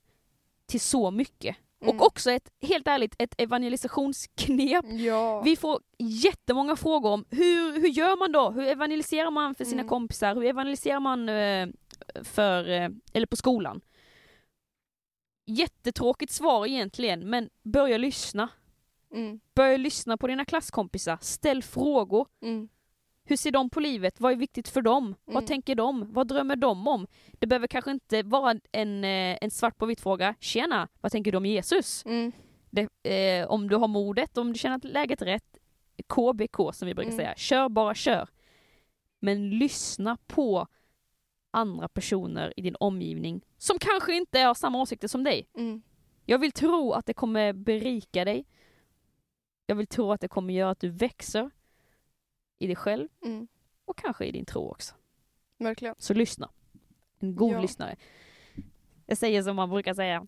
till 0.67 0.81
så 0.81 1.11
mycket. 1.11 1.57
Mm. 1.83 1.97
Och 1.97 2.07
också 2.07 2.31
ett, 2.31 2.51
helt 2.61 2.87
ärligt, 2.89 3.15
ett 3.19 3.35
evangelisationsknep. 3.39 4.85
Ja. 4.89 5.43
Vi 5.43 5.57
får 5.57 5.81
jättemånga 5.99 6.77
frågor 6.77 7.11
om 7.11 7.25
hur, 7.31 7.73
hur 7.81 7.89
gör 7.89 8.17
man 8.19 8.33
då? 8.33 8.51
Hur 8.51 8.63
evangeliserar 8.63 9.31
man 9.31 9.55
för 9.55 9.65
sina 9.65 9.81
Mm. 9.81 9.89
kompisar? 9.89 10.35
Hur 10.35 10.45
evangeliserar 10.45 11.01
man 11.01 11.29
eh, 11.29 11.69
för, 12.23 12.69
eh, 12.71 12.89
eller 13.13 13.27
på 13.27 13.37
skolan? 13.37 13.81
Jättetråkigt 15.47 16.33
svar 16.33 16.67
egentligen, 16.67 17.31
men 17.31 17.51
börja 17.63 17.99
lyssna. 17.99 18.49
Mm. 19.15 19.41
Börja 19.55 19.77
lyssna 19.77 20.17
på 20.17 20.27
dina 20.27 20.45
klasskompisar, 20.45 21.19
ställ 21.21 21.63
frågor. 21.63 22.27
Hur 23.25 23.37
ser 23.37 23.51
de 23.51 23.71
på 23.71 23.81
livet? 23.81 24.21
Vad 24.21 24.33
är 24.33 24.37
viktigt 24.37 24.69
för 24.69 24.83
dem? 24.83 25.15
Vad 25.25 25.37
Mm. 25.37 25.47
tänker 25.47 25.75
de? 25.75 26.13
Vad 26.13 26.29
drömmer 26.29 26.57
de 26.57 26.89
om? 26.89 27.07
Det 27.33 27.47
behöver 27.47 27.67
kanske 27.67 27.91
inte 27.91 28.23
vara 28.23 28.59
en, 28.73 29.05
eh, 29.05 29.39
en 29.41 29.51
svart 29.51 29.79
på 29.79 29.87
vitt 29.87 30.01
fråga. 30.01 30.35
Tjena, 30.41 30.89
vad 31.01 31.13
tänker 31.13 31.33
du 31.33 31.37
om 31.39 31.47
Jesus? 31.47 32.05
Mm. 32.07 32.33
Det, 32.71 32.89
eh, 33.41 33.47
om 33.51 33.69
du 33.69 33.77
har 33.77 33.89
modet, 33.89 34.39
om 34.39 34.53
du 34.53 34.59
känner 34.59 34.77
att 34.77 34.85
läget 34.85 35.23
är 35.23 35.27
rätt, 35.27 35.59
KBK 36.09 36.73
som 36.73 36.89
vi 36.89 36.95
brukar 36.95 37.11
Mm. 37.11 37.17
säga. 37.19 37.35
Kör 37.37 37.69
bara 37.69 37.95
kör. 37.95 38.29
Men 39.21 39.51
lyssna 39.59 40.17
på 40.27 40.67
andra 41.51 41.89
personer 41.89 42.53
i 42.57 42.63
din 42.63 42.77
omgivning 42.81 43.43
som 43.59 43.79
kanske 43.79 44.17
inte 44.17 44.39
har 44.41 44.55
samma 44.55 44.81
åsikter 44.83 45.09
som 45.09 45.25
dig. 45.25 45.49
Mm. 45.57 45.83
Jag 46.27 46.39
vill 46.39 46.53
tro 46.53 46.93
att 46.93 47.07
det 47.07 47.15
kommer 47.15 47.53
berika 47.53 48.25
dig. 48.25 48.45
Jag 49.67 49.77
vill 49.77 49.87
tro 49.87 50.13
att 50.13 50.21
det 50.21 50.29
kommer 50.29 50.55
göra 50.55 50.71
att 50.71 50.81
du 50.81 50.89
växer 50.91 51.51
i 52.63 52.67
dig 52.67 52.77
själv 52.77 53.09
Mm. 53.25 53.49
och 53.85 53.99
kanske 53.99 54.25
i 54.25 54.33
din 54.33 54.45
tro 54.45 54.71
också. 54.71 54.95
Verkligen. 55.59 55.95
Så 55.99 56.15
lyssna. 56.15 56.51
En 57.21 57.37
god 57.37 57.53
Ja. 57.55 57.61
lyssnare. 57.61 57.97
Jag 59.07 59.19
säger 59.19 59.43
som 59.43 59.57
man 59.57 59.71
brukar 59.71 59.95
säga. 59.95 60.27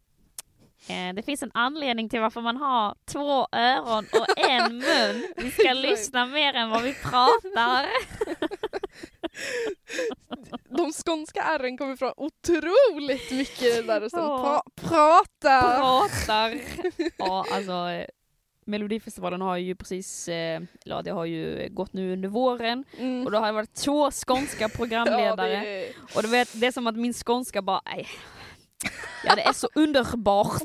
Eh, 0.88 1.14
Det 1.14 1.22
finns 1.22 1.42
en 1.42 1.50
anledning 1.54 2.08
till 2.08 2.20
varför 2.20 2.40
man 2.40 2.56
har 2.56 2.96
två 3.04 3.46
öron 3.52 4.06
och 4.12 4.38
en 4.38 4.78
mun. 4.78 5.32
Vi 5.36 5.50
ska 5.50 5.72
lyssna 5.72 6.26
mer 6.26 6.54
än 6.54 6.70
vad 6.70 6.82
vi 6.82 6.94
pratar. 6.94 7.86
De 10.68 10.92
skånska 10.92 11.42
ärren 11.42 11.78
kommer 11.78 11.96
fram 11.96 12.12
otroligt 12.16 13.30
mycket 13.30 13.86
där 13.86 14.00
rösten. 14.00 14.20
Ja. 14.20 14.62
Pa- 14.74 14.82
prata! 14.88 15.60
Pratar. 15.78 16.60
Ja, 17.18 17.46
alltså 17.52 17.72
eh, 17.72 18.06
Melodifestivalen 18.66 19.40
har 19.40 19.56
ju 19.56 19.74
precis, 19.74 20.28
eh, 20.28 20.60
ja 20.84 21.02
det 21.02 21.10
har 21.10 21.24
ju 21.24 21.68
gått 21.70 21.92
nu 21.92 22.12
under 22.12 22.28
våren 22.28 22.84
Mm. 22.98 23.24
och 23.24 23.30
då 23.32 23.38
har 23.38 23.46
det 23.46 23.52
varit 23.52 23.74
två 23.74 24.10
skånska 24.10 24.68
programledare. 24.68 25.52
Ja, 25.54 25.60
det 25.64 25.86
är- 25.88 25.92
Och 26.16 26.22
du 26.22 26.28
vet, 26.28 26.48
det 26.60 26.66
är 26.66 26.72
som 26.72 26.86
att 26.86 26.96
min 26.96 27.12
skånska 27.14 27.62
bara, 27.62 27.80
nej. 27.84 28.08
Ja 29.24 29.34
det 29.34 29.42
är 29.42 29.52
så 29.52 29.68
underbart. 29.74 30.62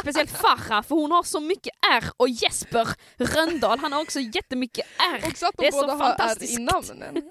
Speciellt 0.00 0.30
Farah, 0.30 0.82
för 0.82 0.94
hon 0.94 1.10
har 1.12 1.22
så 1.22 1.40
mycket 1.40 1.72
R 1.94 2.04
och 2.16 2.28
Jesper 2.28 2.88
Röndahl, 3.16 3.78
han 3.78 3.92
har 3.92 4.02
också 4.02 4.20
jättemycket 4.20 4.86
R. 5.14 5.20
Också 5.26 5.46
att 5.46 5.54
Det 5.56 5.62
de 5.62 5.66
är 5.66 5.70
så 5.72 5.80
båda 5.80 5.94
har 5.94 6.12
R 6.18 6.36
i 6.40 6.56
namnen. 6.58 7.30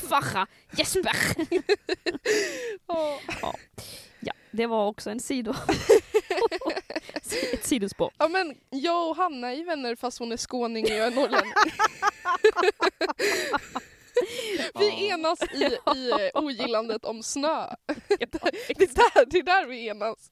Farah, 0.08 0.46
Jesper. 0.76 1.16
Ja. 2.86 3.18
Ja, 3.42 3.54
det 4.52 4.66
var 4.66 4.86
också 4.86 5.10
en 5.10 5.20
sido. 5.20 5.54
Ett 7.52 7.64
sidospår. 7.64 8.12
Ja 8.18 8.28
men 8.28 8.56
jag 8.70 9.08
och 9.08 9.16
Hanna 9.16 9.50
är 9.50 9.54
ju 9.56 9.64
vänner 9.64 9.96
fast 9.96 10.18
hon 10.18 10.32
är 10.32 10.36
skåning 10.36 10.84
och 10.84 10.90
jag 10.90 11.06
är 11.06 11.10
norrlänning. 11.10 11.52
Vi 14.78 15.08
enas 15.08 15.42
i, 15.42 15.64
i 15.96 16.10
eh, 16.10 16.42
ogillandet 16.42 17.04
om 17.04 17.22
snö. 17.22 17.66
Det 18.08 18.22
är, 18.22 18.28
där, 18.94 19.26
det 19.30 19.38
är 19.38 19.42
där 19.42 19.66
vi 19.66 19.86
enas. 19.88 20.30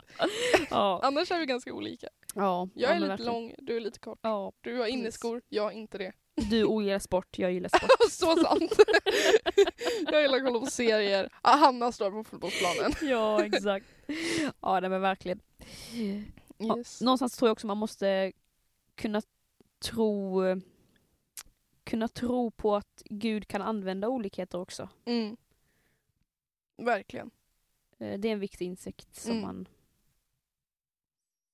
Ja, 0.71 1.01
Annars 1.03 1.31
är 1.31 1.39
vi 1.39 1.47
ganska 1.47 1.73
olika. 1.73 2.09
ja, 2.35 2.69
Jag 2.75 2.91
ja, 2.91 2.95
är 2.95 2.99
lite 3.01 3.09
verkligen. 3.09 3.33
lång, 3.33 3.55
du 3.59 3.77
är 3.77 3.81
lite 3.81 3.99
kort. 3.99 4.19
Ja, 4.23 4.53
Du 4.61 4.79
har 4.79 4.87
inneskor, 4.87 5.43
jag 5.49 5.63
har 5.63 5.71
inte 5.71 5.99
det. 5.99 6.13
du 6.51 6.65
ogillar 6.65 6.99
sport, 6.99 7.39
jag 7.39 7.53
gillar 7.53 7.69
sport. 7.69 8.11
Så 8.11 8.37
sant. 8.37 8.73
jag 10.13 10.23
gillar 10.23 10.39
att 10.39 10.45
kolla 10.45 10.61
på 10.61 10.67
serier. 10.67 11.29
Ah, 11.43 11.57
Hanna 11.57 11.93
står 11.93 12.11
på 12.11 12.25
fotbollsplanen. 12.25 12.93
Ja, 13.03 13.45
exakt. 13.45 13.87
Ja, 14.61 14.81
nej 14.81 14.91
men 14.91 15.01
verkligen. 15.01 15.41
Yes. 16.77 17.01
någonstans 17.01 17.37
tror 17.37 17.49
jag 17.49 17.53
också 17.53 17.67
man 17.67 17.77
måste 17.79 18.33
kunna 18.95 19.23
tro 19.79 20.41
kunna 21.85 22.09
tro 22.09 22.51
på 22.51 22.77
att 22.77 23.03
Gud 23.05 23.49
kan 23.49 23.63
använda 23.63 24.09
olikheter 24.09 24.59
också. 24.59 24.89
Mm. 25.05 25.37
Verkligen. 26.77 27.31
Eh, 27.99 28.19
Det 28.19 28.29
är 28.29 28.33
en 28.33 28.41
viktig 28.41 28.67
insikt 28.67 29.15
som 29.17 29.33
Mm. 29.33 29.43
man 29.43 29.69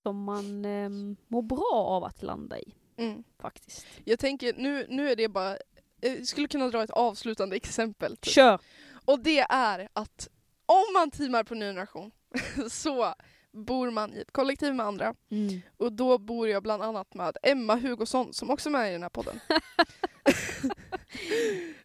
som 0.03 0.25
man 0.25 0.64
um, 0.64 1.17
mår 1.29 1.43
bra 1.43 1.73
av 1.73 2.05
att 2.05 2.23
landa 2.23 2.59
i, 2.61 2.75
Mm. 2.97 3.25
faktiskt. 3.38 3.87
Jag 4.05 4.19
tänker, 4.19 4.55
nu, 4.57 4.87
nu 4.90 5.11
är 5.11 5.17
det 5.17 5.29
bara, 5.29 5.57
jag 6.01 6.27
skulle 6.27 6.49
kunna 6.49 6.69
dra 6.69 6.83
ett 6.83 6.90
avslutande 6.90 7.57
exempel. 7.57 8.17
Typ. 8.17 8.33
Kör! 8.33 8.61
Och 9.05 9.21
det 9.21 9.38
är 9.38 9.88
att 9.93 10.29
om 10.67 10.85
man 10.95 11.11
teamar 11.11 11.45
på 11.45 11.55
ny 11.55 11.61
generation 11.67 12.11
så 12.70 13.14
bor 13.53 13.90
man 13.90 14.14
i 14.14 14.20
ett 14.20 14.33
kollektiv 14.33 14.75
med 14.75 14.87
andra. 14.87 15.14
Mm. 15.31 15.62
Och 15.77 15.92
då 15.92 16.18
bor 16.18 16.49
jag 16.49 16.62
bland 16.62 16.83
annat 16.83 17.14
med 17.14 17.37
Emma 17.42 17.77
Hugosson 17.77 18.33
som 18.33 18.51
också 18.51 18.68
är 18.68 18.73
med 18.73 18.88
i 18.88 18.92
den 18.92 19.03
här 19.03 19.11
podden. 19.11 19.40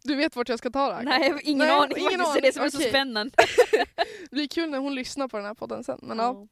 Du 0.04 0.16
vet 0.16 0.36
vart 0.36 0.50
jag 0.50 0.60
ska 0.60 0.70
ta 0.70 0.88
det 0.88 0.94
här? 0.94 1.04
Nej, 1.04 1.28
jag 1.28 1.34
har 1.34 1.42
ingen 1.44 1.68
Nej, 1.68 1.72
aning 1.72 1.98
ingen 1.98 2.20
faktiskt. 2.26 2.34
Det 2.34 2.40
är 2.40 2.42
det 2.42 2.54
som 2.54 2.62
är 2.62 2.66
aning. 2.66 2.72
så 2.72 2.90
spännande. 2.90 3.34
Det 4.22 4.32
blir 4.32 4.48
kul 4.48 4.70
när 4.70 4.78
hon 4.78 4.96
lyssnar 4.96 5.28
på 5.28 5.38
den 5.38 5.46
här 5.46 5.54
podden 5.54 5.84
sen. 5.84 6.00
Men 6.02 6.18
ja. 6.18 6.48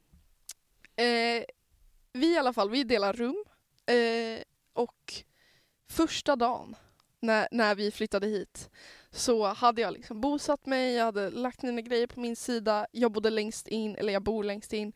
Eh, 1.04 1.44
vi 2.12 2.34
i 2.34 2.38
alla 2.38 2.52
fall, 2.52 2.70
vi 2.70 2.84
delar 2.84 3.12
rum. 3.12 3.44
Eh, 3.86 4.42
och 4.72 5.14
första 5.90 6.36
dagen 6.36 6.76
när, 7.20 7.48
när 7.50 7.74
vi 7.74 7.90
flyttade 7.90 8.26
hit 8.26 8.70
så 9.10 9.46
hade 9.46 9.80
jag 9.80 9.92
liksom 9.92 10.20
bosatt 10.20 10.66
mig, 10.66 10.94
jag 10.94 11.04
hade 11.04 11.30
lagt 11.30 11.62
mina 11.62 11.80
grejer 11.80 12.06
på 12.06 12.20
min 12.20 12.36
sida, 12.36 12.86
jag 12.92 13.12
bodde 13.12 13.30
längst 13.30 13.68
in, 13.68 13.96
eller 13.96 14.12
jag 14.12 14.22
bor 14.22 14.44
längst 14.44 14.72
in. 14.72 14.92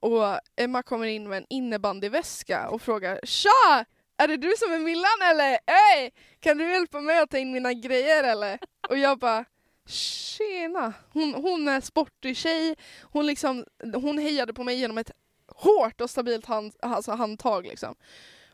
Och 0.00 0.38
Emma 0.56 0.82
kommer 0.82 1.06
in 1.06 1.28
med 1.28 1.38
en 1.38 1.46
innebandyväska 1.48 2.68
och 2.68 2.82
frågar 2.82 3.20
Tja! 3.24 3.84
Är 4.18 4.28
det 4.28 4.36
du 4.36 4.54
som 4.58 4.72
är 4.72 4.78
Millan 4.78 5.22
eller? 5.30 5.58
Hej! 5.66 6.12
Kan 6.40 6.58
du 6.58 6.72
hjälpa 6.72 7.00
mig 7.00 7.18
att 7.18 7.30
ta 7.30 7.38
in 7.38 7.52
mina 7.52 7.72
grejer 7.72 8.24
eller? 8.24 8.58
Och 8.88 8.98
jag 8.98 9.18
bara 9.18 9.44
Tjena! 9.86 10.92
Hon, 11.12 11.34
hon 11.34 11.68
är 11.68 11.80
sportig 11.80 12.36
tjej, 12.36 12.76
hon, 13.02 13.26
liksom, 13.26 13.64
hon 13.94 14.18
hejade 14.18 14.54
på 14.54 14.64
mig 14.64 14.76
genom 14.76 14.98
ett 14.98 15.10
hårt 15.48 16.00
och 16.00 16.10
stabilt 16.10 16.46
hand, 16.46 16.72
alltså 16.82 17.12
handtag 17.12 17.66
liksom. 17.66 17.94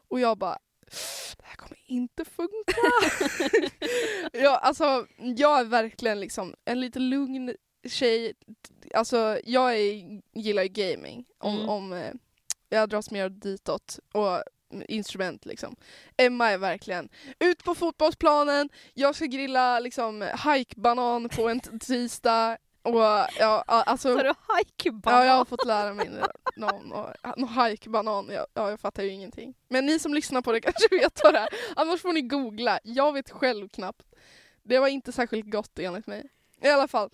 Och 0.08 0.20
jag 0.20 0.38
bara 0.38 0.58
det 1.38 1.44
här 1.44 1.56
kommer 1.56 1.78
inte 1.86 2.24
funka. 2.24 2.80
ja, 4.32 4.56
alltså, 4.56 5.06
jag 5.18 5.60
är 5.60 5.64
verkligen 5.64 6.20
liksom 6.20 6.54
en 6.64 6.80
lite 6.80 6.98
lugn 6.98 7.54
tjej. 7.88 8.34
Alltså, 8.94 9.40
jag 9.44 9.76
är, 9.76 10.20
gillar 10.32 10.62
ju 10.62 10.68
gaming. 10.68 11.24
Om, 11.38 11.56
Mm. 11.56 11.68
om 11.68 11.92
eh, 11.92 12.12
jag 12.68 12.88
dras 12.88 13.10
mer 13.10 13.28
ditåt. 13.28 13.98
Och 14.12 14.42
instrument 14.88 15.46
liksom. 15.46 15.76
Emma 16.16 16.50
är 16.50 16.58
verkligen 16.58 17.08
ut 17.40 17.64
på 17.64 17.74
fotbollsplanen, 17.74 18.68
jag 18.94 19.14
ska 19.14 19.24
grilla 19.24 19.80
liksom 19.80 20.28
hajkbanan 20.34 21.28
på 21.28 21.48
en 21.48 21.60
tisdag. 21.60 22.56
Och 22.82 23.00
ja, 23.38 23.64
alltså, 23.66 24.16
Sa 24.16 24.22
du 24.22 24.34
hajkbanan? 24.48 25.20
Ja, 25.20 25.24
jag 25.24 25.34
har 25.34 25.44
fått 25.44 25.66
lära 25.66 25.94
mig 25.94 26.10
någon, 26.56 26.92
någon 27.36 27.48
hajkbanan. 27.48 28.28
Ja, 28.30 28.46
ja, 28.54 28.70
jag 28.70 28.80
fattar 28.80 29.02
ju 29.02 29.08
ingenting. 29.08 29.54
Men 29.68 29.86
ni 29.86 29.98
som 29.98 30.14
lyssnar 30.14 30.42
på 30.42 30.52
det 30.52 30.60
kanske 30.60 30.88
vet 30.90 31.20
vad 31.24 31.34
det 31.34 31.38
är. 31.38 31.48
Annars 31.76 32.00
får 32.00 32.12
ni 32.12 32.22
googla. 32.22 32.80
Jag 32.82 33.12
vet 33.12 33.30
själv 33.30 33.68
knappt. 33.68 34.06
Det 34.62 34.78
var 34.78 34.88
inte 34.88 35.12
särskilt 35.12 35.50
gott 35.50 35.78
enligt 35.78 36.06
mig. 36.06 36.28
I 36.62 36.68
alla 36.68 36.88
fall. 36.88 37.10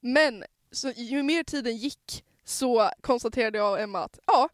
Men 0.00 0.44
så, 0.72 0.90
ju 0.90 1.22
mer 1.22 1.42
tiden 1.42 1.76
gick 1.76 2.24
så 2.44 2.90
konstaterade 3.00 3.58
jag 3.58 3.72
och 3.72 3.80
Emma 3.80 4.04
att 4.04 4.18
ja, 4.26 4.48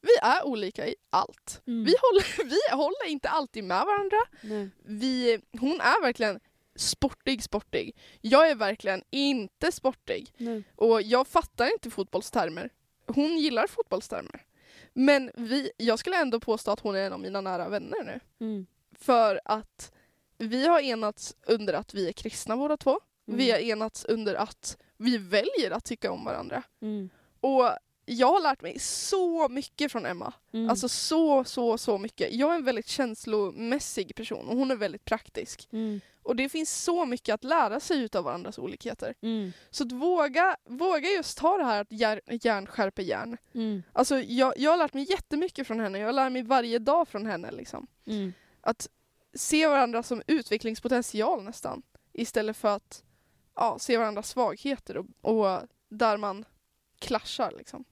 vi 0.00 0.16
är 0.22 0.46
olika 0.46 0.88
i 0.88 0.94
allt. 1.10 1.62
Mm. 1.66 1.84
Vi, 1.84 1.94
håller, 2.00 2.44
vi 2.48 2.76
håller 2.76 3.06
inte 3.06 3.28
alltid 3.28 3.64
med 3.64 3.84
varandra 3.86 4.16
Nej. 4.40 4.70
vi, 4.84 5.40
hon 5.60 5.80
är 5.80 6.02
verkligen 6.02 6.40
sportig 6.76 7.42
sportig. 7.42 7.96
Jag 8.20 8.50
är 8.50 8.54
verkligen 8.54 9.02
inte 9.10 9.72
sportig. 9.72 10.32
Nej. 10.36 10.62
Och 10.76 11.02
jag 11.02 11.26
fattar 11.26 11.72
inte 11.72 11.90
fotbollstermer. 11.90 12.70
Hon 13.06 13.38
gillar 13.38 13.66
fotbollstermer. 13.66 14.44
Men 14.92 15.30
vi, 15.34 15.70
jag 15.76 15.98
skulle 15.98 16.16
ändå 16.16 16.40
påstå 16.40 16.70
att 16.70 16.80
hon 16.80 16.96
är 16.96 17.06
en 17.06 17.12
av 17.12 17.20
mina 17.20 17.40
nära 17.40 17.68
vänner 17.68 18.04
nu. 18.04 18.20
Mm. 18.46 18.66
För 18.92 19.40
att 19.44 19.92
vi 20.38 20.66
har 20.66 20.80
enats 20.80 21.36
under 21.46 21.74
att 21.74 21.94
vi 21.94 22.08
är 22.08 22.12
kristna 22.12 22.56
båda 22.56 22.76
två. 22.76 23.00
Mm. 23.28 23.38
Vi 23.38 23.50
har 23.50 23.58
enats 23.58 24.04
under 24.04 24.34
att 24.34 24.76
vi 24.96 25.18
väljer 25.18 25.70
att 25.70 25.84
tycka 25.84 26.12
om 26.12 26.24
varandra. 26.24 26.62
Mm. 26.82 27.10
Och 27.40 27.70
jag 28.06 28.32
har 28.32 28.40
lärt 28.40 28.62
mig 28.62 28.78
så 28.78 29.48
mycket 29.48 29.92
från 29.92 30.06
Emma. 30.06 30.32
Mm. 30.52 30.70
Alltså 30.70 30.88
så, 30.88 31.44
så, 31.44 31.78
så 31.78 31.98
mycket. 31.98 32.32
Jag 32.32 32.52
är 32.52 32.56
en 32.56 32.64
väldigt 32.64 32.88
känslomässig 32.88 34.14
person 34.14 34.48
och 34.48 34.56
hon 34.56 34.70
är 34.70 34.76
väldigt 34.76 35.04
praktisk. 35.04 35.68
Mm. 35.72 36.00
Och 36.24 36.36
det 36.36 36.48
finns 36.48 36.82
så 36.82 37.06
mycket 37.06 37.34
att 37.34 37.44
lära 37.44 37.80
sig 37.80 38.02
utav 38.02 38.24
varandras 38.24 38.58
olikheter. 38.58 39.14
Mm. 39.20 39.52
Så 39.70 39.84
att 39.84 39.92
våga, 39.92 40.56
våga 40.64 41.08
just 41.08 41.38
ta 41.38 41.56
det 41.56 41.64
här 41.64 41.80
att 41.80 41.92
järn, 41.92 42.20
järn 42.26 42.66
skärper 42.66 43.02
järn. 43.02 43.36
Mm. 43.54 43.82
Alltså 43.92 44.20
jag, 44.20 44.52
jag 44.56 44.70
har 44.70 44.78
lärt 44.78 44.94
mig 44.94 45.10
jättemycket 45.10 45.66
från 45.66 45.80
henne, 45.80 45.98
jag 45.98 46.14
lär 46.14 46.30
mig 46.30 46.42
varje 46.42 46.78
dag 46.78 47.08
från 47.08 47.26
henne. 47.26 47.50
Liksom. 47.50 47.86
Mm. 48.06 48.32
Att 48.60 48.88
se 49.34 49.66
varandra 49.66 50.02
som 50.02 50.22
utvecklingspotential 50.26 51.44
nästan. 51.44 51.82
Istället 52.12 52.56
för 52.56 52.68
att 52.68 53.04
ja, 53.54 53.78
se 53.78 53.96
varandras 53.96 54.28
svagheter 54.28 54.96
och, 54.96 55.06
och 55.20 55.60
där 55.88 56.16
man 56.16 56.44
clashar. 56.98 57.52
Liksom. 57.58 57.84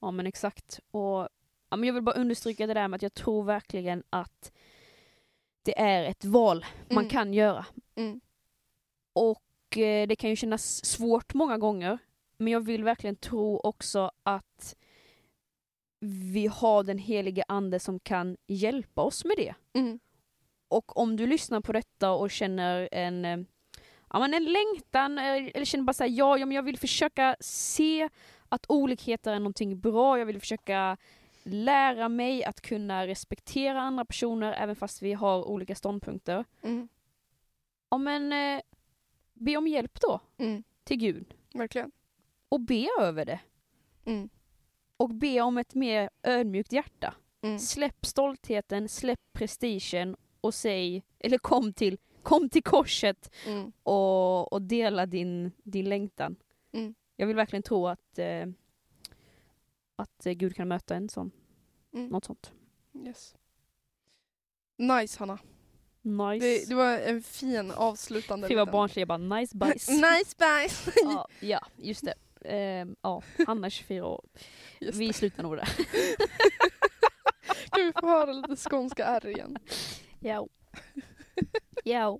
Ja 0.00 0.10
men 0.10 0.26
exakt. 0.26 0.80
Och 0.90 1.28
ja, 1.70 1.76
men 1.76 1.84
jag 1.84 1.94
vill 1.94 2.02
bara 2.02 2.16
understryka 2.16 2.66
det 2.66 2.74
där 2.74 2.88
med 2.88 2.96
att 2.96 3.02
jag 3.02 3.14
tror 3.14 3.44
verkligen 3.44 4.02
att 4.10 4.52
det 5.64 5.78
är 5.80 6.04
ett 6.04 6.24
val 6.24 6.64
man 6.88 6.98
Mm. 6.98 7.10
kan 7.10 7.34
göra. 7.34 7.66
Mm. 7.94 8.20
Och 9.12 9.78
eh, 9.78 10.06
det 10.06 10.16
kan 10.16 10.30
ju 10.30 10.36
kännas 10.36 10.84
svårt 10.84 11.34
många 11.34 11.58
gånger. 11.58 11.98
Men 12.36 12.52
jag 12.52 12.60
vill 12.60 12.84
verkligen 12.84 13.16
tro 13.16 13.58
också 13.58 14.10
att 14.22 14.76
vi 16.32 16.46
har 16.46 16.82
den 16.82 16.98
heliga 16.98 17.44
ande 17.48 17.80
som 17.80 18.00
kan 18.00 18.36
hjälpa 18.46 19.02
oss 19.02 19.24
med 19.24 19.36
det. 19.36 19.54
Mm. 19.72 19.98
Och 20.68 20.96
om 20.96 21.16
du 21.16 21.26
lyssnar 21.26 21.60
på 21.60 21.72
detta 21.72 22.12
och 22.12 22.30
känner 22.30 22.88
en, 22.92 23.24
eh, 23.24 23.38
ja, 24.10 24.18
men 24.20 24.34
en 24.34 24.44
längtan, 24.44 25.18
eh, 25.18 25.24
eller 25.54 25.64
känner 25.64 25.84
bara 25.84 25.92
såhär, 25.92 26.10
ja, 26.10 26.38
ja 26.38 26.46
men 26.46 26.54
jag 26.56 26.62
vill 26.62 26.78
försöka 26.78 27.36
se 27.40 28.08
att 28.48 28.64
olikheter 28.68 29.32
är 29.32 29.38
någonting 29.38 29.80
bra, 29.80 30.18
jag 30.18 30.26
vill 30.26 30.40
försöka 30.40 30.96
lära 31.44 32.08
mig 32.08 32.44
att 32.44 32.60
kunna 32.60 33.06
respektera 33.06 33.80
andra 33.80 34.04
personer 34.04 34.52
även 34.52 34.76
fast 34.76 35.02
vi 35.02 35.12
har 35.12 35.44
olika 35.48 35.74
ståndpunkter. 35.74 36.44
Mm. 36.62 36.88
Ja 37.90 37.98
men, 37.98 38.32
eh, 38.32 38.62
be 39.34 39.56
om 39.56 39.66
hjälp 39.66 40.00
då 40.00 40.20
Mm. 40.38 40.64
till 40.84 40.96
Gud. 40.96 41.34
Verkligen. 41.54 41.92
Och 42.48 42.60
be 42.60 42.88
över 43.00 43.24
det. 43.24 43.40
Mm. 44.04 44.28
Och 44.96 45.08
be 45.10 45.40
om 45.40 45.58
ett 45.58 45.74
mer 45.74 46.10
ödmjukt 46.22 46.72
hjärta. 46.72 47.14
Mm. 47.42 47.58
Släpp 47.58 48.06
stoltheten, 48.06 48.88
släpp 48.88 49.20
prestigen 49.32 50.16
och 50.40 50.54
säg, 50.54 51.02
eller 51.18 51.38
kom 51.38 51.72
till, 51.72 51.98
kom 52.22 52.48
till 52.48 52.62
korset 52.62 53.30
Mm. 53.46 53.72
och, 53.82 54.52
och 54.52 54.62
dela 54.62 55.06
din, 55.06 55.52
din 55.62 55.88
längtan. 55.88 56.36
Mm. 56.72 56.94
Jag 57.16 57.26
vill 57.26 57.36
verkligen 57.36 57.62
tro 57.62 57.86
att, 57.88 58.18
eh, 58.18 58.46
att 59.96 60.26
eh, 60.26 60.32
Gud 60.32 60.56
kan 60.56 60.68
möta 60.68 60.94
en 60.96 61.08
sån, 61.08 61.30
Mm. 61.94 62.08
något 62.08 62.24
sånt. 62.24 62.52
Yes. 63.06 63.34
Nice 64.78 65.18
Hanna. 65.18 65.38
Nice. 66.02 66.46
Det, 66.46 66.68
det 66.68 66.74
var 66.74 66.98
en 66.98 67.22
fin 67.22 67.70
avslutande 67.70 68.42
vad 68.48 68.50
liten- 68.50 68.72
barnslig, 68.72 69.00
jag 69.00 69.08
bara 69.08 69.18
nice 69.18 69.56
bajs. 69.56 69.88
nice 69.88 70.34
bajs! 70.38 70.88
ja, 71.04 71.28
ja, 71.40 71.60
just 71.76 72.04
det. 72.04 72.14
Ehm, 72.44 72.96
ja, 73.02 73.22
Hanna 73.46 73.66
är 73.66 73.70
24 73.70 74.06
år. 74.06 74.24
Just 74.80 74.98
Vi 74.98 75.12
slutar 75.12 75.42
nog 75.42 75.56
där. 75.56 75.68
Kan 77.70 77.86
vi 77.86 77.92
få 78.00 78.06
höra 78.06 78.32
lite 78.32 78.56
skånska 78.56 79.04
R 79.04 79.26
igen? 79.26 79.56
Ja. 80.20 80.46
Ja. 81.84 82.18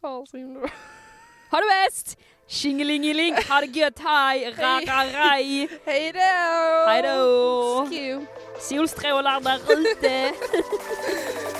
Ja, 0.00 0.26
så 0.26 0.36
himla 0.36 0.60
bra. 0.60 0.70
Ha 1.50 1.58
det 1.60 1.66
bäst! 1.86 2.18
Tjingelingeling, 2.52 3.34
ha 3.48 3.60
det 3.60 3.66
gött, 3.66 3.98
hej, 3.98 4.54
rararaj! 4.58 5.68
Hej 5.86 6.12
då! 6.12 6.88
Hej 6.88 7.02
då! 7.02 7.88
Solstrålar 8.60 9.40
där 9.40 9.60
ute! 9.72 10.32